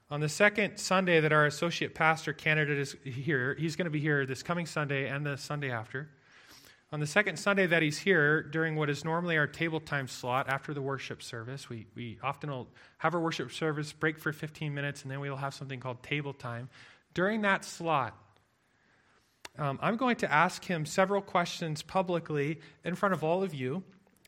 On 0.10 0.20
the 0.20 0.30
second 0.30 0.78
Sunday 0.78 1.20
that 1.20 1.32
our 1.32 1.46
associate 1.46 1.96
pastor 1.96 2.34
candidate 2.34 2.78
is 2.78 2.96
here, 3.04 3.56
he's 3.58 3.76
going 3.76 3.86
to 3.86 3.92
be 3.92 4.00
here 4.00 4.26
this 4.26 4.44
coming 4.44 4.66
Sunday 4.66 5.08
and 5.08 5.26
the 5.26 5.38
Sunday 5.38 5.72
after. 5.72 6.10
On 6.92 7.00
the 7.00 7.08
second 7.08 7.38
Sunday 7.38 7.66
that 7.66 7.82
he's 7.82 7.98
here, 7.98 8.44
during 8.44 8.76
what 8.76 8.90
is 8.90 9.04
normally 9.04 9.38
our 9.38 9.48
table 9.48 9.80
time 9.80 10.08
slot 10.08 10.48
after 10.48 10.74
the 10.74 10.82
worship 10.82 11.24
service, 11.24 11.70
we, 11.70 11.88
we 11.96 12.20
often 12.22 12.52
will 12.52 12.68
have 13.00 13.16
our 13.16 13.20
worship 13.20 13.52
service, 13.52 13.92
break 13.92 14.20
for 14.20 14.32
15 14.32 14.74
minutes, 14.74 15.02
and 15.02 15.12
then 15.12 15.20
we 15.20 15.30
will 15.30 15.38
have 15.38 15.54
something 15.54 15.80
called 15.80 16.02
table 16.04 16.34
time. 16.34 16.70
During 17.16 17.42
that 17.42 17.66
slot, 17.66 18.16
um, 19.58 19.80
I'm 19.82 19.98
going 19.98 20.18
to 20.18 20.32
ask 20.32 20.64
him 20.64 20.86
several 20.86 21.22
questions 21.22 21.82
publicly 21.82 22.60
in 22.84 22.96
front 22.96 23.14
of 23.14 23.24
all 23.24 23.44
of 23.44 23.54
you 23.54 23.84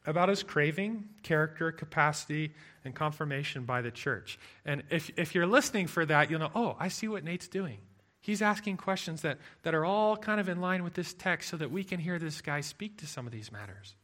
about 0.05 0.29
his 0.29 0.41
craving, 0.41 1.03
character, 1.21 1.71
capacity, 1.71 2.53
and 2.85 2.95
confirmation 2.95 3.65
by 3.65 3.81
the 3.81 3.91
church. 3.91 4.39
And 4.65 4.83
if, 4.89 5.11
if 5.17 5.35
you're 5.35 5.45
listening 5.45 5.87
for 5.87 6.05
that, 6.05 6.31
you'll 6.31 6.39
know, 6.39 6.51
oh, 6.55 6.77
I 6.79 6.87
see 6.87 7.09
what 7.09 7.25
Nate's 7.25 7.49
doing. 7.49 7.79
He's 8.21 8.41
asking 8.41 8.77
questions 8.77 9.21
that, 9.21 9.37
that 9.63 9.75
are 9.75 9.85
all 9.85 10.15
kind 10.17 10.39
of 10.39 10.49
in 10.49 10.61
line 10.61 10.83
with 10.83 10.93
this 10.93 11.13
text 11.13 11.49
so 11.49 11.57
that 11.57 11.71
we 11.71 11.83
can 11.83 11.99
hear 11.99 12.19
this 12.19 12.41
guy 12.41 12.61
speak 12.61 12.97
to 12.99 13.07
some 13.07 13.25
of 13.25 13.33
these 13.33 13.51
matters. 13.51 13.95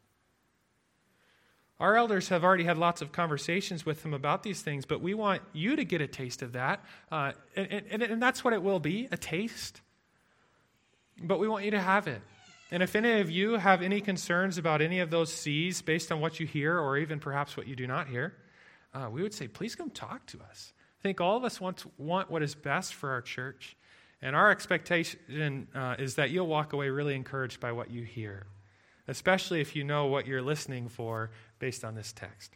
Our 1.80 1.98
elders 1.98 2.30
have 2.30 2.44
already 2.44 2.64
had 2.64 2.78
lots 2.78 3.02
of 3.02 3.12
conversations 3.12 3.86
with 3.86 4.06
him 4.06 4.14
about 4.14 4.44
these 4.44 4.62
things, 4.62 4.86
but 4.86 5.02
we 5.02 5.14
want 5.14 5.42
you 5.54 5.76
to 5.76 5.84
get 5.84 6.02
a 6.02 6.08
taste 6.08 6.42
of 6.42 6.54
that. 6.54 6.84
Uh, 7.12 7.32
and, 7.56 7.84
and, 7.90 8.04
and 8.04 8.22
that's 8.22 8.44
what 8.44 8.54
it 8.54 8.62
will 8.62 8.80
be 8.80 9.08
a 9.12 9.18
taste. 9.18 9.82
But 11.24 11.40
we 11.40 11.48
want 11.48 11.66
you 11.66 11.72
to 11.72 11.82
have 11.82 12.08
it. 12.08 12.22
And 12.72 12.82
if 12.82 12.96
any 12.96 13.20
of 13.20 13.30
you 13.30 13.54
have 13.54 13.82
any 13.82 14.02
concerns 14.02 14.58
about 14.58 14.82
any 14.82 15.00
of 15.00 15.10
those 15.10 15.32
C's 15.32 15.82
based 15.82 16.12
on 16.12 16.20
what 16.20 16.40
you 16.40 16.48
hear 16.48 16.78
or 16.78 16.98
even 16.98 17.20
perhaps 17.20 17.56
what 17.56 17.68
you 17.68 17.76
do 17.76 17.86
not 17.88 18.08
hear, 18.08 18.34
uh, 18.94 19.10
we 19.12 19.22
would 19.22 19.34
say, 19.34 19.48
please 19.48 19.76
come 19.76 19.90
talk 19.90 20.26
to 20.28 20.40
us. 20.42 20.74
I 21.00 21.02
think 21.04 21.22
all 21.22 21.38
of 21.38 21.44
us 21.44 21.62
want, 21.62 21.86
want 22.00 22.32
what 22.32 22.42
is 22.42 22.56
best 22.56 22.94
for 22.94 23.12
our 23.12 23.22
church. 23.22 23.76
And 24.24 24.36
our 24.36 24.50
expectation 24.52 25.68
uh, 25.76 25.96
is 26.00 26.16
that 26.16 26.32
you'll 26.32 26.48
walk 26.48 26.74
away 26.74 26.90
really 26.90 27.16
encouraged 27.16 27.60
by 27.60 27.74
what 27.74 27.92
you 27.92 28.04
hear, 28.04 28.48
especially 29.08 29.62
if 29.62 29.76
you 29.76 29.84
know 29.84 30.06
what 30.08 30.26
you're 30.28 30.42
listening 30.42 30.88
for 30.88 31.30
based 31.60 31.84
on 31.84 31.94
this 31.94 32.14
text. 32.14 32.56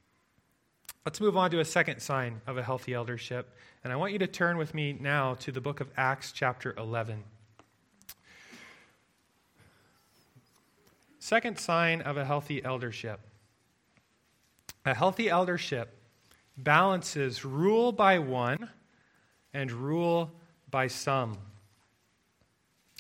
Let's 1.06 1.22
move 1.22 1.38
on 1.38 1.52
to 1.52 1.60
a 1.60 1.66
second 1.66 2.00
sign 2.02 2.42
of 2.48 2.58
a 2.58 2.64
healthy 2.64 2.94
eldership. 2.94 3.56
And 3.84 3.94
I 3.94 3.98
want 3.98 4.14
you 4.14 4.20
to 4.20 4.28
turn 4.28 4.58
with 4.58 4.74
me 4.74 4.98
now 5.00 5.36
to 5.36 5.52
the 5.52 5.62
book 5.62 5.80
of 5.80 5.90
Acts, 5.96 6.32
chapter 6.32 6.74
11. 6.78 7.24
Second 11.28 11.60
sign 11.60 12.04
of 12.04 12.16
a 12.16 12.24
healthy 12.24 12.64
eldership. 12.64 13.20
A 14.86 14.94
healthy 14.94 15.30
eldership 15.30 15.94
balances 16.56 17.44
rule 17.44 17.92
by 17.92 18.20
one 18.20 18.70
and 19.54 19.70
rule 19.70 20.32
by 20.72 20.88
some. 20.88 21.38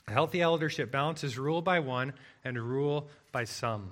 A 0.10 0.12
healthy 0.12 0.42
eldership 0.42 0.92
balances 0.92 1.38
rule 1.38 1.62
by 1.62 1.80
one 1.80 2.12
and 2.44 2.60
rule 2.60 3.08
by 3.32 3.46
some. 3.46 3.92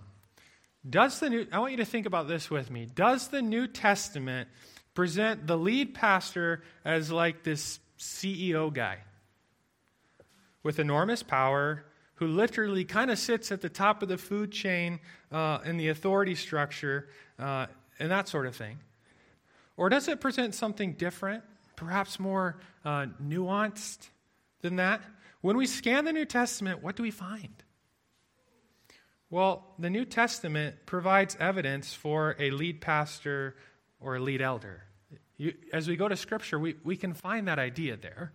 Does 0.90 1.22
the 1.22 1.30
new, 1.30 1.48
I 1.50 1.60
want 1.60 1.72
you 1.72 1.78
to 1.78 1.86
think 1.86 2.06
about 2.06 2.28
this 2.28 2.50
with 2.50 2.70
me. 2.70 2.90
Does 2.94 3.30
the 3.30 3.42
New 3.42 3.68
Testament 3.68 4.50
present 4.94 5.48
the 5.48 5.58
lead 5.58 5.94
pastor 5.94 6.62
as 6.84 7.10
like 7.10 7.44
this 7.44 7.80
CEO 7.98 8.74
guy 8.74 8.98
with 10.62 10.78
enormous 10.78 11.24
power 11.24 11.86
who 12.16 12.28
literally 12.28 12.86
kind 12.86 13.12
of 13.12 13.20
sits 13.20 13.52
at 13.52 13.62
the 13.62 13.70
top 13.70 14.02
of 14.02 14.10
the 14.10 14.18
food 14.18 14.52
chain 14.52 15.00
uh, 15.32 15.60
in 15.66 15.78
the 15.78 15.90
authority 15.90 16.36
structure 16.36 17.10
uh, 17.40 17.68
and 18.00 18.12
that 18.12 18.28
sort 18.28 18.46
of 18.46 18.56
thing? 18.56 18.80
Or 19.78 19.90
does 19.90 20.08
it 20.08 20.22
present 20.22 20.56
something 20.56 20.94
different, 20.94 21.44
perhaps 21.76 22.20
more 22.20 22.58
uh, 22.86 23.08
nuanced 23.22 24.10
than 24.62 24.78
that? 24.78 25.02
When 25.42 25.58
we 25.58 25.66
scan 25.66 26.06
the 26.06 26.14
New 26.14 26.26
Testament, 26.26 26.82
what 26.82 26.96
do 26.96 27.04
we 27.04 27.12
find? 27.12 27.64
Well, 29.30 29.66
the 29.78 29.90
New 29.90 30.06
Testament 30.06 30.86
provides 30.86 31.36
evidence 31.40 31.94
for 31.94 32.36
a 32.40 32.52
lead 32.52 32.80
pastor 32.80 33.56
or 34.00 34.16
a 34.16 34.20
lead 34.20 34.42
elder. 34.42 34.84
You, 35.38 35.54
as 35.74 35.88
we 35.88 35.98
go 35.98 36.08
to 36.08 36.16
Scripture, 36.16 36.58
we, 36.58 36.76
we 36.84 36.96
can 36.96 37.14
find 37.14 37.48
that 37.48 37.60
idea 37.60 37.98
there. 37.98 38.32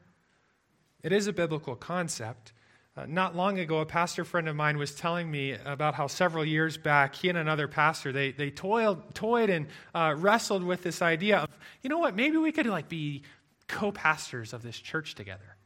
It 1.02 1.12
is 1.12 1.26
a 1.26 1.32
biblical 1.32 1.74
concept. 1.74 2.52
Uh, 2.96 3.06
not 3.06 3.36
long 3.36 3.58
ago, 3.58 3.78
a 3.78 3.86
pastor 3.86 4.24
friend 4.24 4.48
of 4.48 4.56
mine 4.56 4.76
was 4.76 4.92
telling 4.94 5.30
me 5.30 5.52
about 5.64 5.94
how 5.94 6.08
several 6.08 6.44
years 6.44 6.76
back, 6.76 7.14
he 7.14 7.28
and 7.28 7.38
another 7.38 7.68
pastor, 7.68 8.10
they, 8.10 8.32
they 8.32 8.50
toiled, 8.50 9.14
toyed 9.14 9.48
and 9.48 9.68
uh, 9.94 10.12
wrestled 10.18 10.64
with 10.64 10.82
this 10.82 11.00
idea 11.00 11.38
of, 11.38 11.48
you 11.82 11.88
know 11.88 11.98
what, 11.98 12.16
maybe 12.16 12.36
we 12.36 12.50
could 12.50 12.66
like 12.66 12.88
be 12.88 13.22
co-pastors 13.68 14.52
of 14.52 14.62
this 14.62 14.76
church 14.76 15.14
together. 15.14 15.56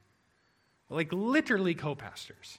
Like 0.90 1.12
literally 1.12 1.75
co-pastors. 1.75 2.59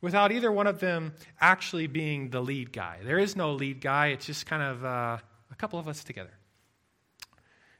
Without 0.00 0.32
either 0.32 0.50
one 0.50 0.66
of 0.66 0.80
them 0.80 1.14
actually 1.40 1.86
being 1.86 2.30
the 2.30 2.40
lead 2.40 2.72
guy. 2.72 2.98
There 3.04 3.20
is 3.20 3.36
no 3.36 3.52
lead 3.52 3.80
guy, 3.80 4.08
it's 4.08 4.26
just 4.26 4.46
kind 4.46 4.62
of 4.62 4.84
uh, 4.84 5.18
a 5.50 5.54
couple 5.56 5.78
of 5.78 5.86
us 5.86 6.02
together. 6.02 6.34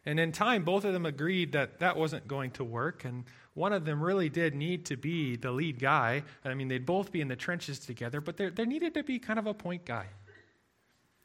And 0.06 0.20
in 0.20 0.30
time, 0.30 0.62
both 0.62 0.84
of 0.84 0.92
them 0.92 1.04
agreed 1.04 1.52
that 1.52 1.80
that 1.80 1.96
wasn't 1.96 2.28
going 2.28 2.52
to 2.52 2.64
work, 2.64 3.04
and 3.04 3.25
one 3.56 3.72
of 3.72 3.86
them 3.86 4.02
really 4.02 4.28
did 4.28 4.54
need 4.54 4.84
to 4.86 4.98
be 4.98 5.36
the 5.36 5.50
lead 5.50 5.78
guy. 5.78 6.22
I 6.44 6.52
mean, 6.52 6.68
they'd 6.68 6.84
both 6.84 7.10
be 7.10 7.22
in 7.22 7.28
the 7.28 7.36
trenches 7.36 7.78
together, 7.78 8.20
but 8.20 8.36
there, 8.36 8.50
there 8.50 8.66
needed 8.66 8.92
to 8.94 9.02
be 9.02 9.18
kind 9.18 9.38
of 9.38 9.46
a 9.46 9.54
point 9.54 9.86
guy. 9.86 10.08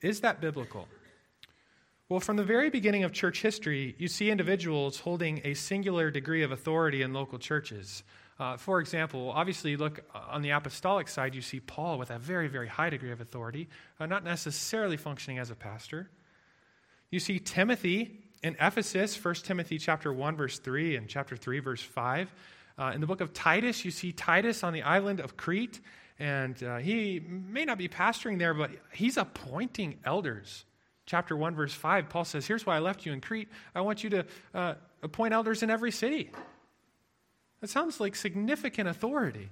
Is 0.01 0.21
that 0.21 0.39
biblical? 0.39 0.87
Well, 2.07 2.21
from 2.21 2.37
the 2.37 2.45
very 2.45 2.69
beginning 2.69 3.03
of 3.03 3.11
church 3.11 3.41
history, 3.41 3.95
you 3.97 4.07
see 4.07 4.31
individuals 4.31 5.01
holding 5.01 5.41
a 5.43 5.53
singular 5.55 6.09
degree 6.09 6.41
of 6.41 6.53
authority 6.53 7.01
in 7.01 7.11
local 7.11 7.37
churches. 7.37 8.03
Uh, 8.39 8.55
for 8.55 8.79
example, 8.79 9.31
obviously, 9.35 9.75
look 9.75 9.99
uh, 10.15 10.19
on 10.29 10.41
the 10.41 10.51
apostolic 10.51 11.09
side, 11.09 11.35
you 11.35 11.41
see 11.41 11.59
Paul 11.59 11.99
with 11.99 12.11
a 12.11 12.17
very, 12.17 12.47
very 12.47 12.69
high 12.69 12.89
degree 12.89 13.11
of 13.11 13.19
authority, 13.19 13.67
uh, 13.99 14.05
not 14.05 14.23
necessarily 14.23 14.95
functioning 14.95 15.37
as 15.37 15.51
a 15.51 15.55
pastor. 15.55 16.09
You 17.09 17.19
see 17.19 17.39
Timothy 17.39 18.23
in 18.43 18.55
Ephesus, 18.59 19.23
1 19.23 19.35
Timothy 19.35 19.77
chapter 19.77 20.11
1, 20.11 20.35
verse 20.35 20.59
3, 20.59 20.95
and 20.95 21.07
chapter 21.07 21.35
3, 21.35 21.59
verse 21.59 21.81
5. 21.81 22.33
Uh, 22.77 22.91
in 22.95 23.01
the 23.01 23.07
book 23.07 23.21
of 23.21 23.33
Titus, 23.33 23.85
you 23.85 23.91
see 23.91 24.11
Titus 24.11 24.63
on 24.63 24.73
the 24.73 24.81
island 24.81 25.19
of 25.19 25.37
Crete, 25.37 25.79
and 26.17 26.61
uh, 26.63 26.77
he 26.77 27.19
may 27.19 27.65
not 27.65 27.77
be 27.77 27.87
pastoring 27.87 28.39
there, 28.39 28.53
but 28.53 28.71
he's 28.93 29.17
appointing 29.17 29.99
elders. 30.05 30.65
Chapter 31.05 31.35
1, 31.35 31.55
verse 31.55 31.73
5, 31.73 32.09
Paul 32.09 32.25
says, 32.25 32.47
Here's 32.47 32.65
why 32.65 32.77
I 32.77 32.79
left 32.79 33.05
you 33.05 33.13
in 33.13 33.21
Crete. 33.21 33.49
I 33.75 33.81
want 33.81 34.03
you 34.03 34.09
to 34.11 34.25
uh, 34.53 34.73
appoint 35.03 35.33
elders 35.33 35.61
in 35.61 35.69
every 35.69 35.91
city. 35.91 36.31
That 37.59 37.69
sounds 37.69 37.99
like 37.99 38.15
significant 38.15 38.89
authority. 38.89 39.49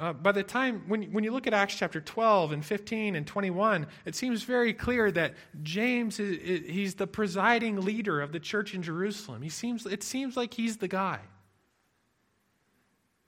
Uh, 0.00 0.12
by 0.12 0.32
the 0.32 0.42
time, 0.42 0.82
when, 0.88 1.04
when 1.12 1.22
you 1.22 1.30
look 1.30 1.46
at 1.46 1.54
Acts 1.54 1.76
chapter 1.76 2.00
12 2.00 2.52
and 2.52 2.64
15 2.64 3.14
and 3.14 3.26
21, 3.26 3.86
it 4.04 4.14
seems 4.14 4.42
very 4.42 4.72
clear 4.72 5.10
that 5.12 5.34
James, 5.62 6.18
is, 6.18 6.38
is, 6.38 6.70
he's 6.70 6.94
the 6.94 7.06
presiding 7.06 7.80
leader 7.80 8.20
of 8.20 8.32
the 8.32 8.40
church 8.40 8.74
in 8.74 8.82
Jerusalem. 8.82 9.42
He 9.42 9.48
seems, 9.48 9.86
it 9.86 10.02
seems 10.02 10.36
like 10.36 10.54
he's 10.54 10.78
the 10.78 10.88
guy. 10.88 11.20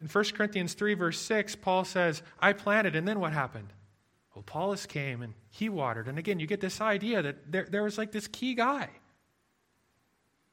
In 0.00 0.08
1 0.08 0.24
Corinthians 0.34 0.74
3, 0.74 0.94
verse 0.94 1.20
6, 1.20 1.56
Paul 1.56 1.84
says, 1.84 2.22
I 2.40 2.52
planted, 2.52 2.96
and 2.96 3.06
then 3.06 3.20
what 3.20 3.32
happened? 3.32 3.72
Well, 4.34 4.40
Apollos 4.40 4.86
came 4.86 5.22
and 5.22 5.34
he 5.50 5.68
watered. 5.68 6.08
And 6.08 6.18
again, 6.18 6.40
you 6.40 6.46
get 6.46 6.60
this 6.60 6.80
idea 6.80 7.22
that 7.22 7.52
there, 7.52 7.66
there 7.70 7.84
was 7.84 7.98
like 7.98 8.10
this 8.10 8.26
key 8.26 8.54
guy. 8.54 8.88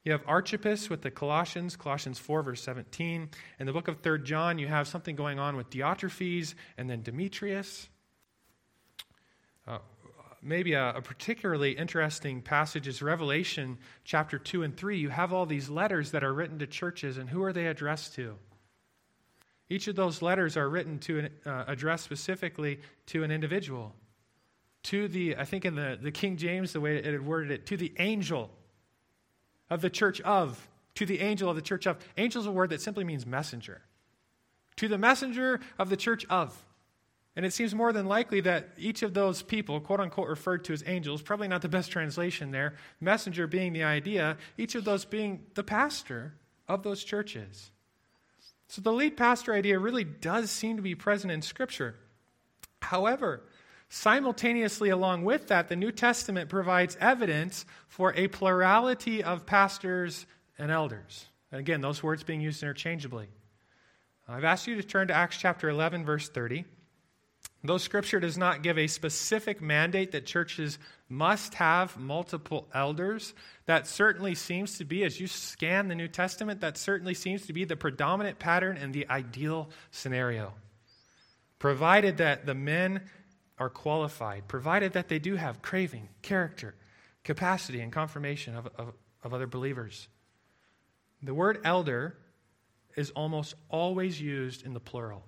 You 0.04 0.10
have 0.12 0.22
Archippus 0.26 0.90
with 0.90 1.02
the 1.02 1.12
Colossians, 1.12 1.76
Colossians 1.76 2.18
4, 2.18 2.42
verse 2.42 2.62
17. 2.62 3.30
In 3.60 3.66
the 3.66 3.72
book 3.72 3.86
of 3.86 4.00
3 4.00 4.22
John, 4.22 4.58
you 4.58 4.66
have 4.66 4.88
something 4.88 5.14
going 5.14 5.38
on 5.38 5.56
with 5.56 5.70
Diotrephes 5.70 6.54
and 6.76 6.90
then 6.90 7.02
Demetrius. 7.02 7.88
Uh, 9.66 9.78
maybe 10.42 10.72
a, 10.72 10.96
a, 10.96 11.02
particularly 11.02 11.72
interesting 11.72 12.42
passage 12.42 12.88
is 12.88 13.00
Revelation 13.00 13.78
chapter 14.02 14.40
2 14.40 14.64
and 14.64 14.76
3. 14.76 14.98
You 14.98 15.08
have 15.08 15.32
all 15.32 15.46
these 15.46 15.70
letters 15.70 16.10
that 16.10 16.24
are 16.24 16.34
written 16.34 16.58
to 16.58 16.66
churches, 16.66 17.16
and 17.16 17.28
who 17.28 17.44
are 17.44 17.52
they 17.52 17.68
addressed 17.68 18.16
to? 18.16 18.34
Each 19.68 19.86
of 19.86 19.94
those 19.94 20.20
letters 20.20 20.56
are 20.56 20.68
written 20.68 20.98
to 21.00 21.18
an, 21.20 21.30
uh, 21.46 21.64
addressed 21.68 22.02
specifically 22.02 22.80
to 23.06 23.22
an 23.22 23.30
individual. 23.30 23.94
To 24.84 25.06
the, 25.06 25.36
I 25.36 25.44
think 25.44 25.64
in 25.64 25.76
the, 25.76 25.96
the 26.02 26.10
King 26.10 26.36
James, 26.36 26.72
the 26.72 26.80
way 26.80 26.96
it 26.96 27.04
had 27.04 27.24
worded 27.24 27.52
it, 27.52 27.66
to 27.66 27.76
the 27.76 27.92
angel 28.00 28.50
of 29.72 29.80
the 29.80 29.90
church 29.90 30.20
of, 30.20 30.68
to 30.94 31.06
the 31.06 31.20
angel 31.20 31.48
of 31.48 31.56
the 31.56 31.62
church 31.62 31.86
of. 31.86 31.96
Angel 32.18 32.42
is 32.42 32.46
a 32.46 32.52
word 32.52 32.70
that 32.70 32.82
simply 32.82 33.04
means 33.04 33.24
messenger. 33.24 33.80
To 34.76 34.86
the 34.86 34.98
messenger 34.98 35.60
of 35.78 35.88
the 35.88 35.96
church 35.96 36.26
of. 36.28 36.56
And 37.34 37.46
it 37.46 37.54
seems 37.54 37.74
more 37.74 37.94
than 37.94 38.04
likely 38.04 38.42
that 38.42 38.68
each 38.76 39.02
of 39.02 39.14
those 39.14 39.40
people, 39.40 39.80
quote 39.80 40.00
unquote, 40.00 40.28
referred 40.28 40.64
to 40.64 40.74
as 40.74 40.84
angels, 40.86 41.22
probably 41.22 41.48
not 41.48 41.62
the 41.62 41.70
best 41.70 41.90
translation 41.90 42.50
there, 42.50 42.74
messenger 43.00 43.46
being 43.46 43.72
the 43.72 43.84
idea, 43.84 44.36
each 44.58 44.74
of 44.74 44.84
those 44.84 45.06
being 45.06 45.46
the 45.54 45.64
pastor 45.64 46.34
of 46.68 46.82
those 46.82 47.02
churches. 47.02 47.70
So 48.68 48.82
the 48.82 48.92
lead 48.92 49.16
pastor 49.16 49.54
idea 49.54 49.78
really 49.78 50.04
does 50.04 50.50
seem 50.50 50.76
to 50.76 50.82
be 50.82 50.94
present 50.94 51.32
in 51.32 51.40
Scripture. 51.40 51.94
However, 52.82 53.42
Simultaneously, 53.94 54.88
along 54.88 55.22
with 55.22 55.48
that, 55.48 55.68
the 55.68 55.76
New 55.76 55.92
Testament 55.92 56.48
provides 56.48 56.96
evidence 56.98 57.66
for 57.88 58.14
a 58.14 58.26
plurality 58.26 59.22
of 59.22 59.44
pastors 59.44 60.24
and 60.58 60.70
elders. 60.70 61.26
And 61.50 61.60
again, 61.60 61.82
those 61.82 62.02
words 62.02 62.22
being 62.22 62.40
used 62.40 62.62
interchangeably. 62.62 63.28
I've 64.26 64.44
asked 64.44 64.66
you 64.66 64.76
to 64.76 64.82
turn 64.82 65.08
to 65.08 65.14
Acts 65.14 65.36
chapter 65.36 65.68
11, 65.68 66.06
verse 66.06 66.30
30. 66.30 66.64
Though 67.64 67.76
Scripture 67.76 68.18
does 68.18 68.38
not 68.38 68.62
give 68.62 68.78
a 68.78 68.86
specific 68.86 69.60
mandate 69.60 70.12
that 70.12 70.24
churches 70.24 70.78
must 71.10 71.52
have 71.52 71.98
multiple 71.98 72.68
elders, 72.72 73.34
that 73.66 73.86
certainly 73.86 74.34
seems 74.34 74.78
to 74.78 74.86
be, 74.86 75.04
as 75.04 75.20
you 75.20 75.26
scan 75.26 75.88
the 75.88 75.94
New 75.94 76.08
Testament, 76.08 76.62
that 76.62 76.78
certainly 76.78 77.12
seems 77.12 77.44
to 77.44 77.52
be 77.52 77.66
the 77.66 77.76
predominant 77.76 78.38
pattern 78.38 78.78
and 78.78 78.94
the 78.94 79.06
ideal 79.10 79.68
scenario. 79.90 80.54
Provided 81.58 82.16
that 82.16 82.46
the 82.46 82.54
men 82.54 83.02
are 83.62 83.70
qualified, 83.70 84.48
provided 84.48 84.94
that 84.94 85.06
they 85.06 85.20
do 85.20 85.36
have 85.36 85.62
craving, 85.62 86.08
character, 86.20 86.74
capacity, 87.22 87.80
and 87.80 87.92
confirmation 87.92 88.56
of, 88.56 88.66
of, 88.76 88.92
of 89.22 89.32
other 89.32 89.46
believers. 89.46 90.08
The 91.22 91.32
word 91.32 91.60
elder 91.64 92.16
is 92.96 93.10
almost 93.10 93.54
always 93.68 94.20
used 94.20 94.66
in 94.66 94.74
the 94.74 94.80
plural 94.80 95.22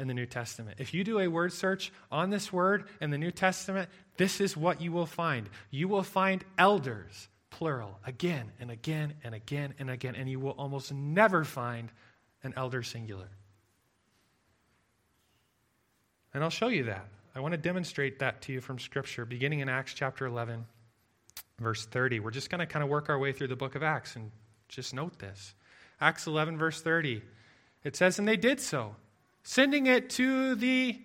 in 0.00 0.08
the 0.08 0.14
New 0.14 0.26
Testament. 0.26 0.78
If 0.80 0.94
you 0.94 1.04
do 1.04 1.20
a 1.20 1.28
word 1.28 1.52
search 1.52 1.92
on 2.10 2.30
this 2.30 2.52
word 2.52 2.88
in 3.00 3.10
the 3.10 3.18
New 3.18 3.30
Testament, 3.30 3.88
this 4.16 4.40
is 4.40 4.56
what 4.56 4.80
you 4.80 4.90
will 4.90 5.06
find. 5.06 5.48
You 5.70 5.86
will 5.86 6.02
find 6.02 6.44
elders, 6.58 7.28
plural, 7.50 8.00
again 8.04 8.50
and 8.58 8.72
again 8.72 9.14
and 9.22 9.32
again 9.32 9.74
and 9.78 9.88
again, 9.90 10.16
and 10.16 10.28
you 10.28 10.40
will 10.40 10.56
almost 10.58 10.92
never 10.92 11.44
find 11.44 11.92
an 12.42 12.52
elder 12.56 12.82
singular. 12.82 13.28
And 16.34 16.42
I'll 16.42 16.50
show 16.50 16.68
you 16.68 16.84
that. 16.84 17.06
I 17.36 17.40
want 17.40 17.52
to 17.52 17.58
demonstrate 17.58 18.20
that 18.20 18.40
to 18.42 18.52
you 18.54 18.62
from 18.62 18.78
Scripture, 18.78 19.26
beginning 19.26 19.60
in 19.60 19.68
Acts 19.68 19.92
chapter 19.92 20.24
11, 20.24 20.64
verse 21.58 21.84
30. 21.84 22.20
We're 22.20 22.30
just 22.30 22.48
going 22.48 22.60
to 22.60 22.66
kind 22.66 22.82
of 22.82 22.88
work 22.88 23.10
our 23.10 23.18
way 23.18 23.30
through 23.34 23.48
the 23.48 23.56
book 23.56 23.74
of 23.74 23.82
Acts 23.82 24.16
and 24.16 24.30
just 24.70 24.94
note 24.94 25.18
this. 25.18 25.54
Acts 26.00 26.26
11, 26.26 26.56
verse 26.56 26.80
30. 26.80 27.20
It 27.84 27.94
says, 27.94 28.18
And 28.18 28.26
they 28.26 28.38
did 28.38 28.58
so, 28.58 28.96
sending 29.42 29.86
it 29.86 30.08
to 30.10 30.54
the 30.54 30.98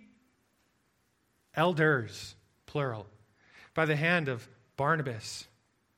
elders, 1.54 2.38
plural, 2.65 3.08
by 3.74 3.84
the 3.84 3.98
hand 3.98 4.30
of 4.30 4.48
Barnabas 4.78 5.48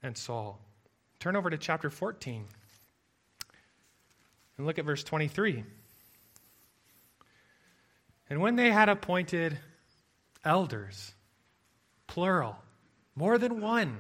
and 0.02 0.18
Saul. 0.18 0.60
Turn 1.20 1.36
over 1.36 1.52
to 1.52 1.60
chapter 1.60 1.92
14 1.92 2.46
and 4.58 4.66
look 4.66 4.80
at 4.80 4.86
verse 4.86 5.04
23. 5.04 5.64
And 8.32 8.42
when 8.42 8.56
they 8.56 8.72
had 8.72 8.90
appointed 8.90 9.60
elders, 10.44 11.14
plural, 12.08 12.58
more 13.16 13.38
than 13.38 13.62
one. 13.62 13.98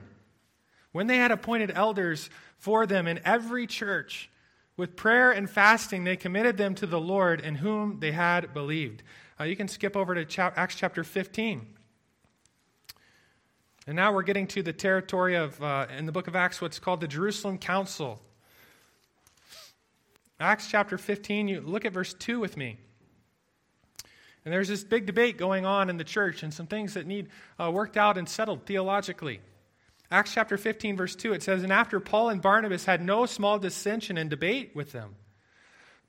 When 0.91 1.07
they 1.07 1.17
had 1.17 1.31
appointed 1.31 1.71
elders 1.73 2.29
for 2.57 2.85
them 2.85 3.07
in 3.07 3.19
every 3.25 3.65
church, 3.65 4.29
with 4.75 4.95
prayer 4.95 5.31
and 5.31 5.49
fasting, 5.49 6.03
they 6.03 6.15
committed 6.15 6.57
them 6.57 6.75
to 6.75 6.87
the 6.87 6.99
Lord 6.99 7.41
in 7.41 7.55
whom 7.55 7.99
they 7.99 8.11
had 8.11 8.53
believed. 8.53 9.03
Uh, 9.39 9.43
you 9.43 9.55
can 9.55 9.67
skip 9.67 9.95
over 9.95 10.23
to 10.23 10.53
Acts 10.55 10.75
chapter 10.75 11.03
15. 11.03 11.67
And 13.85 13.95
now 13.95 14.13
we're 14.13 14.23
getting 14.23 14.47
to 14.47 14.63
the 14.63 14.73
territory 14.73 15.35
of, 15.35 15.61
uh, 15.61 15.87
in 15.95 16.05
the 16.05 16.11
book 16.11 16.27
of 16.27 16.35
Acts, 16.35 16.61
what's 16.61 16.79
called 16.79 17.01
the 17.01 17.07
Jerusalem 17.07 17.57
Council. 17.57 18.21
Acts 20.39 20.67
chapter 20.67 20.97
15, 20.97 21.47
you 21.47 21.61
look 21.61 21.85
at 21.85 21.93
verse 21.93 22.13
2 22.13 22.39
with 22.39 22.57
me. 22.57 22.77
And 24.45 24.53
there's 24.53 24.67
this 24.67 24.83
big 24.83 25.05
debate 25.05 25.37
going 25.37 25.65
on 25.65 25.89
in 25.89 25.97
the 25.97 26.03
church 26.03 26.43
and 26.43 26.53
some 26.53 26.67
things 26.67 26.95
that 26.95 27.07
need 27.07 27.29
uh, 27.59 27.71
worked 27.71 27.95
out 27.95 28.17
and 28.17 28.27
settled 28.27 28.65
theologically. 28.65 29.39
Acts 30.11 30.33
chapter 30.33 30.57
15, 30.57 30.97
verse 30.97 31.15
2, 31.15 31.33
it 31.33 31.43
says, 31.43 31.63
And 31.63 31.71
after 31.71 31.99
Paul 31.99 32.29
and 32.29 32.41
Barnabas 32.41 32.85
had 32.85 33.01
no 33.01 33.25
small 33.25 33.57
dissension 33.57 34.17
and 34.17 34.29
debate 34.29 34.75
with 34.75 34.91
them, 34.91 35.15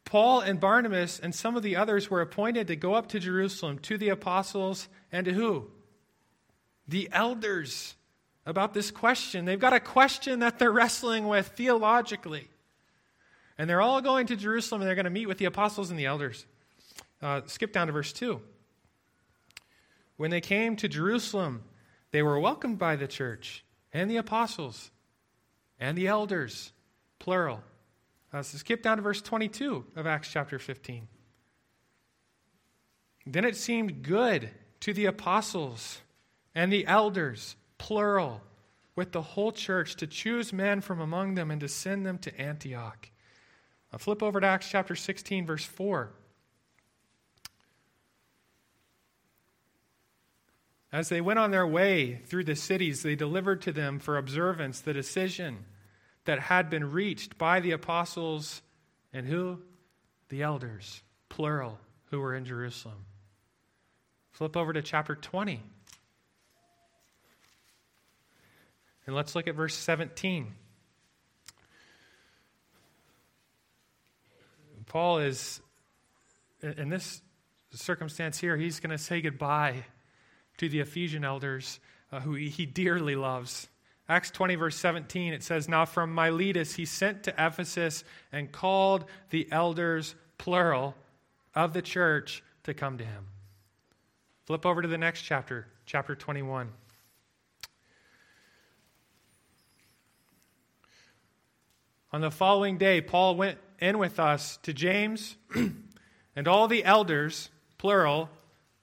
Paul 0.05 0.41
and 0.41 0.61
Barnabas 0.61 1.19
and 1.19 1.35
some 1.35 1.57
of 1.57 1.63
the 1.63 1.77
others 1.77 2.11
were 2.11 2.21
appointed 2.21 2.67
to 2.67 2.77
go 2.77 2.95
up 2.95 3.09
to 3.09 3.19
Jerusalem 3.19 3.79
to 3.81 3.97
the 3.97 4.11
apostles 4.11 4.89
and 5.11 5.25
to 5.25 5.33
who? 5.33 5.71
The 6.87 7.09
elders 7.13 7.95
about 8.45 8.75
this 8.75 8.91
question. 8.91 9.45
They've 9.45 9.59
got 9.59 9.73
a 9.73 9.81
question 9.81 10.41
that 10.41 10.59
they're 10.59 10.71
wrestling 10.71 11.27
with 11.27 11.49
theologically. 11.49 12.49
And 13.57 13.71
they're 13.71 13.81
all 13.81 14.03
going 14.03 14.27
to 14.27 14.37
Jerusalem 14.37 14.83
and 14.83 14.89
they're 14.89 14.97
going 14.97 15.05
to 15.05 15.11
meet 15.11 15.29
with 15.29 15.39
the 15.39 15.45
apostles 15.47 15.91
and 15.91 15.99
the 15.99 16.07
elders. 16.07 16.45
Uh, 17.25 17.41
skip 17.47 17.73
down 17.73 17.87
to 17.87 17.93
verse 17.95 18.13
2. 18.13 18.39
When 20.19 20.31
they 20.31 20.43
came 20.43 20.77
to 20.77 20.89
Jerusalem, 20.89 21.63
they 22.11 22.23
were 22.23 22.39
welcomed 22.39 22.79
by 22.79 22.97
the 22.97 23.09
church 23.09 23.65
and 23.95 24.11
the 24.11 24.19
apostles 24.19 24.91
and 25.81 25.97
the 25.97 26.07
elders, 26.07 26.73
plural. 27.19 27.63
Uh, 28.31 28.43
so 28.43 28.59
skip 28.59 28.83
down 28.83 28.99
to 28.99 29.03
verse 29.03 29.23
22 29.23 29.87
of 29.97 30.07
Acts 30.07 30.29
chapter 30.31 30.59
15. 30.59 31.09
Then 33.25 33.47
it 33.47 33.57
seemed 33.57 34.03
good 34.03 34.51
to 34.81 34.93
the 34.93 35.07
apostles 35.07 36.03
and 36.55 36.71
the 36.71 36.87
elders, 36.87 37.57
plural, 37.79 38.43
with 38.97 39.13
the 39.13 39.23
whole 39.23 39.51
church 39.51 39.97
to 39.97 40.07
choose 40.07 40.53
men 40.53 40.83
from 40.83 41.01
among 41.01 41.37
them 41.37 41.51
and 41.51 41.63
to 41.63 41.69
send 41.69 42.05
them 42.05 42.19
to 42.19 42.39
Antioch. 42.39 43.09
Now 43.91 43.97
flip 43.97 44.23
over 44.23 44.43
to 44.43 44.47
Acts 44.47 44.69
chapter 44.69 44.95
16, 44.95 45.47
verse 45.47 45.65
4. 45.65 46.13
As 50.95 51.09
they 51.09 51.21
went 51.21 51.41
on 51.41 51.51
their 51.51 51.67
way 51.67 52.21
through 52.27 52.45
the 52.45 52.55
cities, 52.55 53.03
they 53.03 53.17
delivered 53.17 53.63
to 53.63 53.73
them 53.73 53.99
for 53.99 54.17
observance 54.17 54.81
the 54.81 54.93
decision 54.93 55.65
that 56.25 56.39
had 56.39 56.71
been 56.71 56.93
reached 56.93 57.37
by 57.37 57.59
the 57.59 57.73
apostles 57.73 58.63
and 59.13 59.27
who? 59.27 59.59
The 60.29 60.43
elders, 60.43 61.03
plural, 61.29 61.81
who 62.13 62.21
were 62.21 62.37
in 62.37 62.45
Jerusalem. 62.45 63.07
Flip 64.31 64.57
over 64.57 64.73
to 64.73 64.83
chapter 64.83 65.17
20. 65.17 65.61
And 69.09 69.17
let's 69.17 69.35
look 69.35 69.49
at 69.49 69.57
verse 69.57 69.75
17. 69.75 70.55
Paul 74.87 75.19
is, 75.19 75.61
in 76.63 76.89
this 76.89 77.21
circumstance 77.73 78.39
here, 78.39 78.57
he's 78.57 78.79
going 78.79 78.97
to 78.97 78.99
say 78.99 79.21
goodbye 79.21 79.87
to 80.59 80.69
the 80.69 80.81
Ephesian 80.81 81.25
elders 81.25 81.81
uh, 82.13 82.21
who 82.21 82.35
he 82.35 82.67
dearly 82.67 83.17
loves. 83.17 83.69
Acts 84.09 84.31
20, 84.31 84.55
verse 84.57 84.77
17, 84.77 85.33
it 85.33 85.43
says, 85.43 85.69
Now 85.69 85.87
from 85.87 86.15
Miletus 86.15 86.75
he 86.75 86.85
sent 86.85 87.23
to 87.25 87.35
Ephesus 87.39 88.05
and 88.33 88.53
called 88.53 89.07
the 89.31 89.49
elders, 89.51 90.15
plural, 90.37 90.95
of 91.55 91.73
the 91.73 91.83
church 91.83 92.43
to 92.65 92.75
come 92.75 92.99
to 92.99 93.05
him. 93.05 93.27
Flip 94.45 94.67
over 94.67 94.83
to 94.83 94.89
the 94.89 94.99
next 94.99 95.23
chapter, 95.23 95.67
chapter 95.87 96.15
21. 96.15 96.71
On 102.13 102.21
the 102.21 102.31
following 102.31 102.79
day, 102.79 103.01
Paul 103.01 103.37
went 103.37 103.59
in 103.81 103.99
with 103.99 104.21
us 104.21 104.59
to 104.63 104.73
James, 104.73 105.37
and 106.37 106.47
all 106.47 106.69
the 106.69 106.85
elders, 106.85 107.49
plural, 107.79 108.29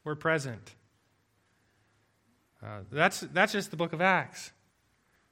were 0.03 0.15
present. 0.15 0.73
Uh, 2.63 2.81
that's, 2.91 3.21
that's 3.21 3.53
just 3.53 3.71
the 3.71 3.77
book 3.77 3.93
of 3.93 4.01
Acts. 4.01 4.51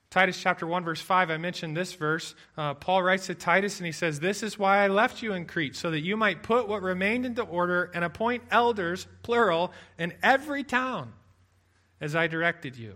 Titus 0.09 0.41
chapter 0.41 0.65
1, 0.65 0.83
verse 0.83 1.01
5, 1.01 1.29
I 1.29 1.37
mentioned 1.37 1.77
this 1.77 1.93
verse. 1.93 2.33
Uh, 2.57 2.73
Paul 2.73 3.03
writes 3.03 3.27
to 3.27 3.35
Titus 3.35 3.77
and 3.77 3.85
he 3.85 3.91
says, 3.91 4.19
This 4.19 4.41
is 4.41 4.57
why 4.57 4.83
I 4.83 4.87
left 4.87 5.21
you 5.21 5.33
in 5.33 5.45
Crete, 5.45 5.75
so 5.75 5.91
that 5.91 5.99
you 5.99 6.17
might 6.17 6.41
put 6.41 6.67
what 6.67 6.81
remained 6.81 7.27
into 7.27 7.43
order 7.43 7.91
and 7.93 8.03
appoint 8.03 8.41
elders, 8.49 9.05
plural, 9.21 9.71
in 9.99 10.13
every 10.23 10.63
town, 10.63 11.13
as 12.01 12.15
I 12.15 12.25
directed 12.25 12.75
you. 12.75 12.95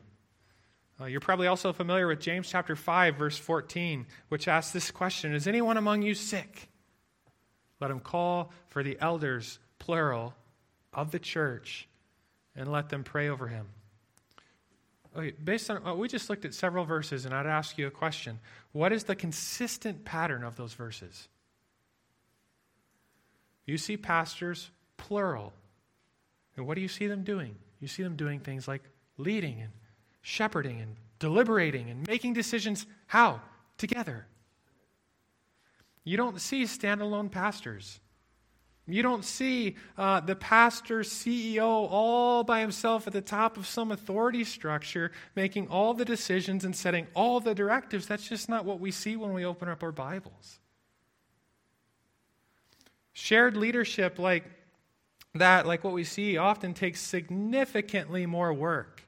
Uh, 0.99 1.05
you're 1.05 1.19
probably 1.19 1.45
also 1.45 1.71
familiar 1.71 2.07
with 2.07 2.19
James 2.19 2.49
chapter 2.49 2.75
5, 2.75 3.15
verse 3.15 3.37
14, 3.37 4.07
which 4.29 4.47
asks 4.47 4.73
this 4.73 4.89
question 4.89 5.35
Is 5.35 5.45
anyone 5.45 5.77
among 5.77 6.01
you 6.01 6.15
sick? 6.15 6.67
Let 7.79 7.91
him 7.91 7.99
call 7.99 8.51
for 8.69 8.81
the 8.81 8.97
elders, 8.99 9.59
plural, 9.77 10.33
of 10.91 11.11
the 11.11 11.19
church, 11.19 11.87
and 12.55 12.71
let 12.71 12.89
them 12.89 13.03
pray 13.03 13.29
over 13.29 13.47
him. 13.47 13.67
Okay, 15.15 15.31
based 15.43 15.69
on, 15.69 15.85
uh, 15.85 15.93
we 15.93 16.07
just 16.07 16.29
looked 16.29 16.43
at 16.43 16.53
several 16.53 16.85
verses, 16.85 17.25
and 17.25 17.33
I'd 17.33 17.45
ask 17.45 17.77
you 17.77 17.85
a 17.87 17.91
question. 17.91 18.39
What 18.71 18.91
is 18.91 19.03
the 19.03 19.15
consistent 19.15 20.05
pattern 20.05 20.43
of 20.43 20.55
those 20.55 20.73
verses? 20.73 21.27
You 23.65 23.77
see 23.77 23.95
pastors, 23.95 24.71
plural. 24.97 25.53
And 26.57 26.65
what 26.65 26.75
do 26.75 26.81
you 26.81 26.87
see 26.87 27.07
them 27.07 27.23
doing? 27.23 27.55
You 27.79 27.87
see 27.87 28.03
them 28.03 28.15
doing 28.15 28.39
things 28.39 28.67
like 28.67 28.81
leading 29.17 29.61
and 29.61 29.71
shepherding 30.21 30.81
and 30.81 30.95
deliberating 31.19 31.89
and 31.89 32.07
making 32.07 32.33
decisions. 32.33 32.85
How? 33.07 33.41
Together. 33.77 34.25
You 36.03 36.17
don't 36.17 36.41
see 36.41 36.63
standalone 36.63 37.31
pastors. 37.31 37.99
You 38.85 39.01
don't 39.01 39.23
see 39.23 39.77
uh, 39.97 40.19
the 40.19 40.35
pastor, 40.35 40.99
CEO, 40.99 41.61
all 41.61 42.43
by 42.43 42.59
himself 42.59 43.07
at 43.07 43.13
the 43.13 43.21
top 43.21 43.55
of 43.55 43.65
some 43.65 43.91
authority 43.91 44.43
structure, 44.43 45.11
making 45.35 45.69
all 45.69 45.93
the 45.93 46.03
decisions 46.03 46.65
and 46.65 46.75
setting 46.75 47.07
all 47.13 47.39
the 47.39 47.55
directives. 47.55 48.07
That's 48.07 48.27
just 48.27 48.49
not 48.49 48.65
what 48.65 48.81
we 48.81 48.91
see 48.91 49.15
when 49.15 49.33
we 49.33 49.45
open 49.45 49.69
up 49.69 49.83
our 49.83 49.93
Bibles. 49.93 50.59
Shared 53.13 53.55
leadership 53.55 54.19
like 54.19 54.43
that, 55.35 55.65
like 55.65 55.85
what 55.85 55.93
we 55.93 56.03
see, 56.03 56.35
often 56.35 56.73
takes 56.73 56.99
significantly 56.99 58.25
more 58.25 58.53
work, 58.53 59.03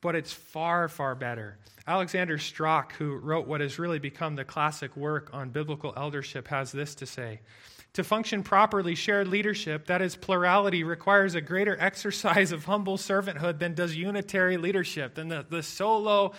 but 0.00 0.14
it's 0.14 0.32
far, 0.32 0.88
far 0.88 1.16
better. 1.16 1.58
Alexander 1.86 2.38
Strauch, 2.38 2.92
who 2.92 3.16
wrote 3.16 3.48
what 3.48 3.60
has 3.60 3.78
really 3.78 3.98
become 3.98 4.36
the 4.36 4.44
classic 4.44 4.96
work 4.96 5.30
on 5.32 5.50
biblical 5.50 5.92
eldership, 5.96 6.46
has 6.48 6.70
this 6.70 6.94
to 6.94 7.06
say. 7.06 7.40
To 7.94 8.02
function 8.02 8.42
properly, 8.42 8.96
shared 8.96 9.28
leadership, 9.28 9.86
that 9.86 10.02
is 10.02 10.16
plurality, 10.16 10.82
requires 10.82 11.36
a 11.36 11.40
greater 11.40 11.76
exercise 11.80 12.50
of 12.50 12.64
humble 12.64 12.96
servanthood 12.96 13.60
than 13.60 13.74
does 13.74 13.94
unitary 13.94 14.56
leadership, 14.56 15.14
than 15.14 15.28
the, 15.28 15.46
the 15.48 15.62
solo 15.62 16.32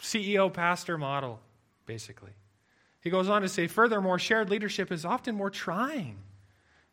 CEO 0.00 0.52
pastor 0.52 0.96
model, 0.96 1.40
basically. 1.84 2.32
He 3.00 3.10
goes 3.10 3.28
on 3.28 3.42
to 3.42 3.48
say, 3.48 3.66
furthermore, 3.66 4.18
shared 4.18 4.48
leadership 4.48 4.90
is 4.90 5.04
often 5.04 5.34
more 5.34 5.50
trying 5.50 6.18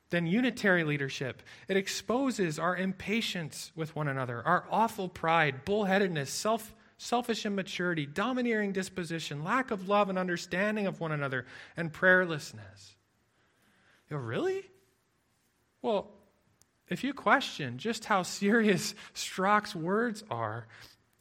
than 0.09 0.27
unitary 0.27 0.83
leadership. 0.83 1.41
It 1.69 1.77
exposes 1.77 2.59
our 2.59 2.75
impatience 2.75 3.71
with 3.75 3.95
one 3.95 4.09
another, 4.09 4.45
our 4.45 4.65
awful 4.69 5.07
pride, 5.07 5.65
bullheadedness, 5.65 6.27
self 6.27 6.75
selfish 6.97 7.45
immaturity, 7.45 8.05
domineering 8.05 8.73
disposition, 8.73 9.45
lack 9.45 9.71
of 9.71 9.87
love 9.87 10.09
and 10.09 10.19
understanding 10.19 10.85
of 10.85 10.99
one 10.99 11.13
another, 11.13 11.45
and 11.77 11.93
prayerlessness. 11.93 12.95
Go, 14.09 14.17
really? 14.17 14.63
Well, 15.81 16.11
if 16.87 17.03
you 17.03 17.13
question 17.13 17.77
just 17.77 18.05
how 18.05 18.23
serious 18.23 18.95
Strauch's 19.13 19.75
words 19.75 20.23
are, 20.29 20.67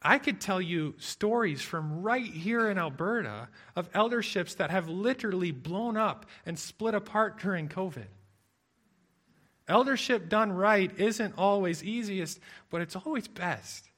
I 0.00 0.18
could 0.18 0.40
tell 0.40 0.60
you 0.60 0.94
stories 0.98 1.60
from 1.60 2.02
right 2.02 2.24
here 2.24 2.70
in 2.70 2.78
Alberta 2.78 3.48
of 3.74 3.92
elderships 3.92 4.56
that 4.56 4.70
have 4.70 4.88
literally 4.88 5.50
blown 5.50 5.96
up 5.96 6.26
and 6.46 6.58
split 6.58 6.94
apart 6.94 7.40
during 7.40 7.68
COVID. 7.68 8.06
Eldership 9.66 10.28
done 10.28 10.52
right 10.52 10.90
isn't 10.98 11.34
always 11.36 11.84
easiest, 11.84 12.40
but 12.70 12.80
it's 12.80 12.96
always 12.96 13.28
best. 13.28 13.90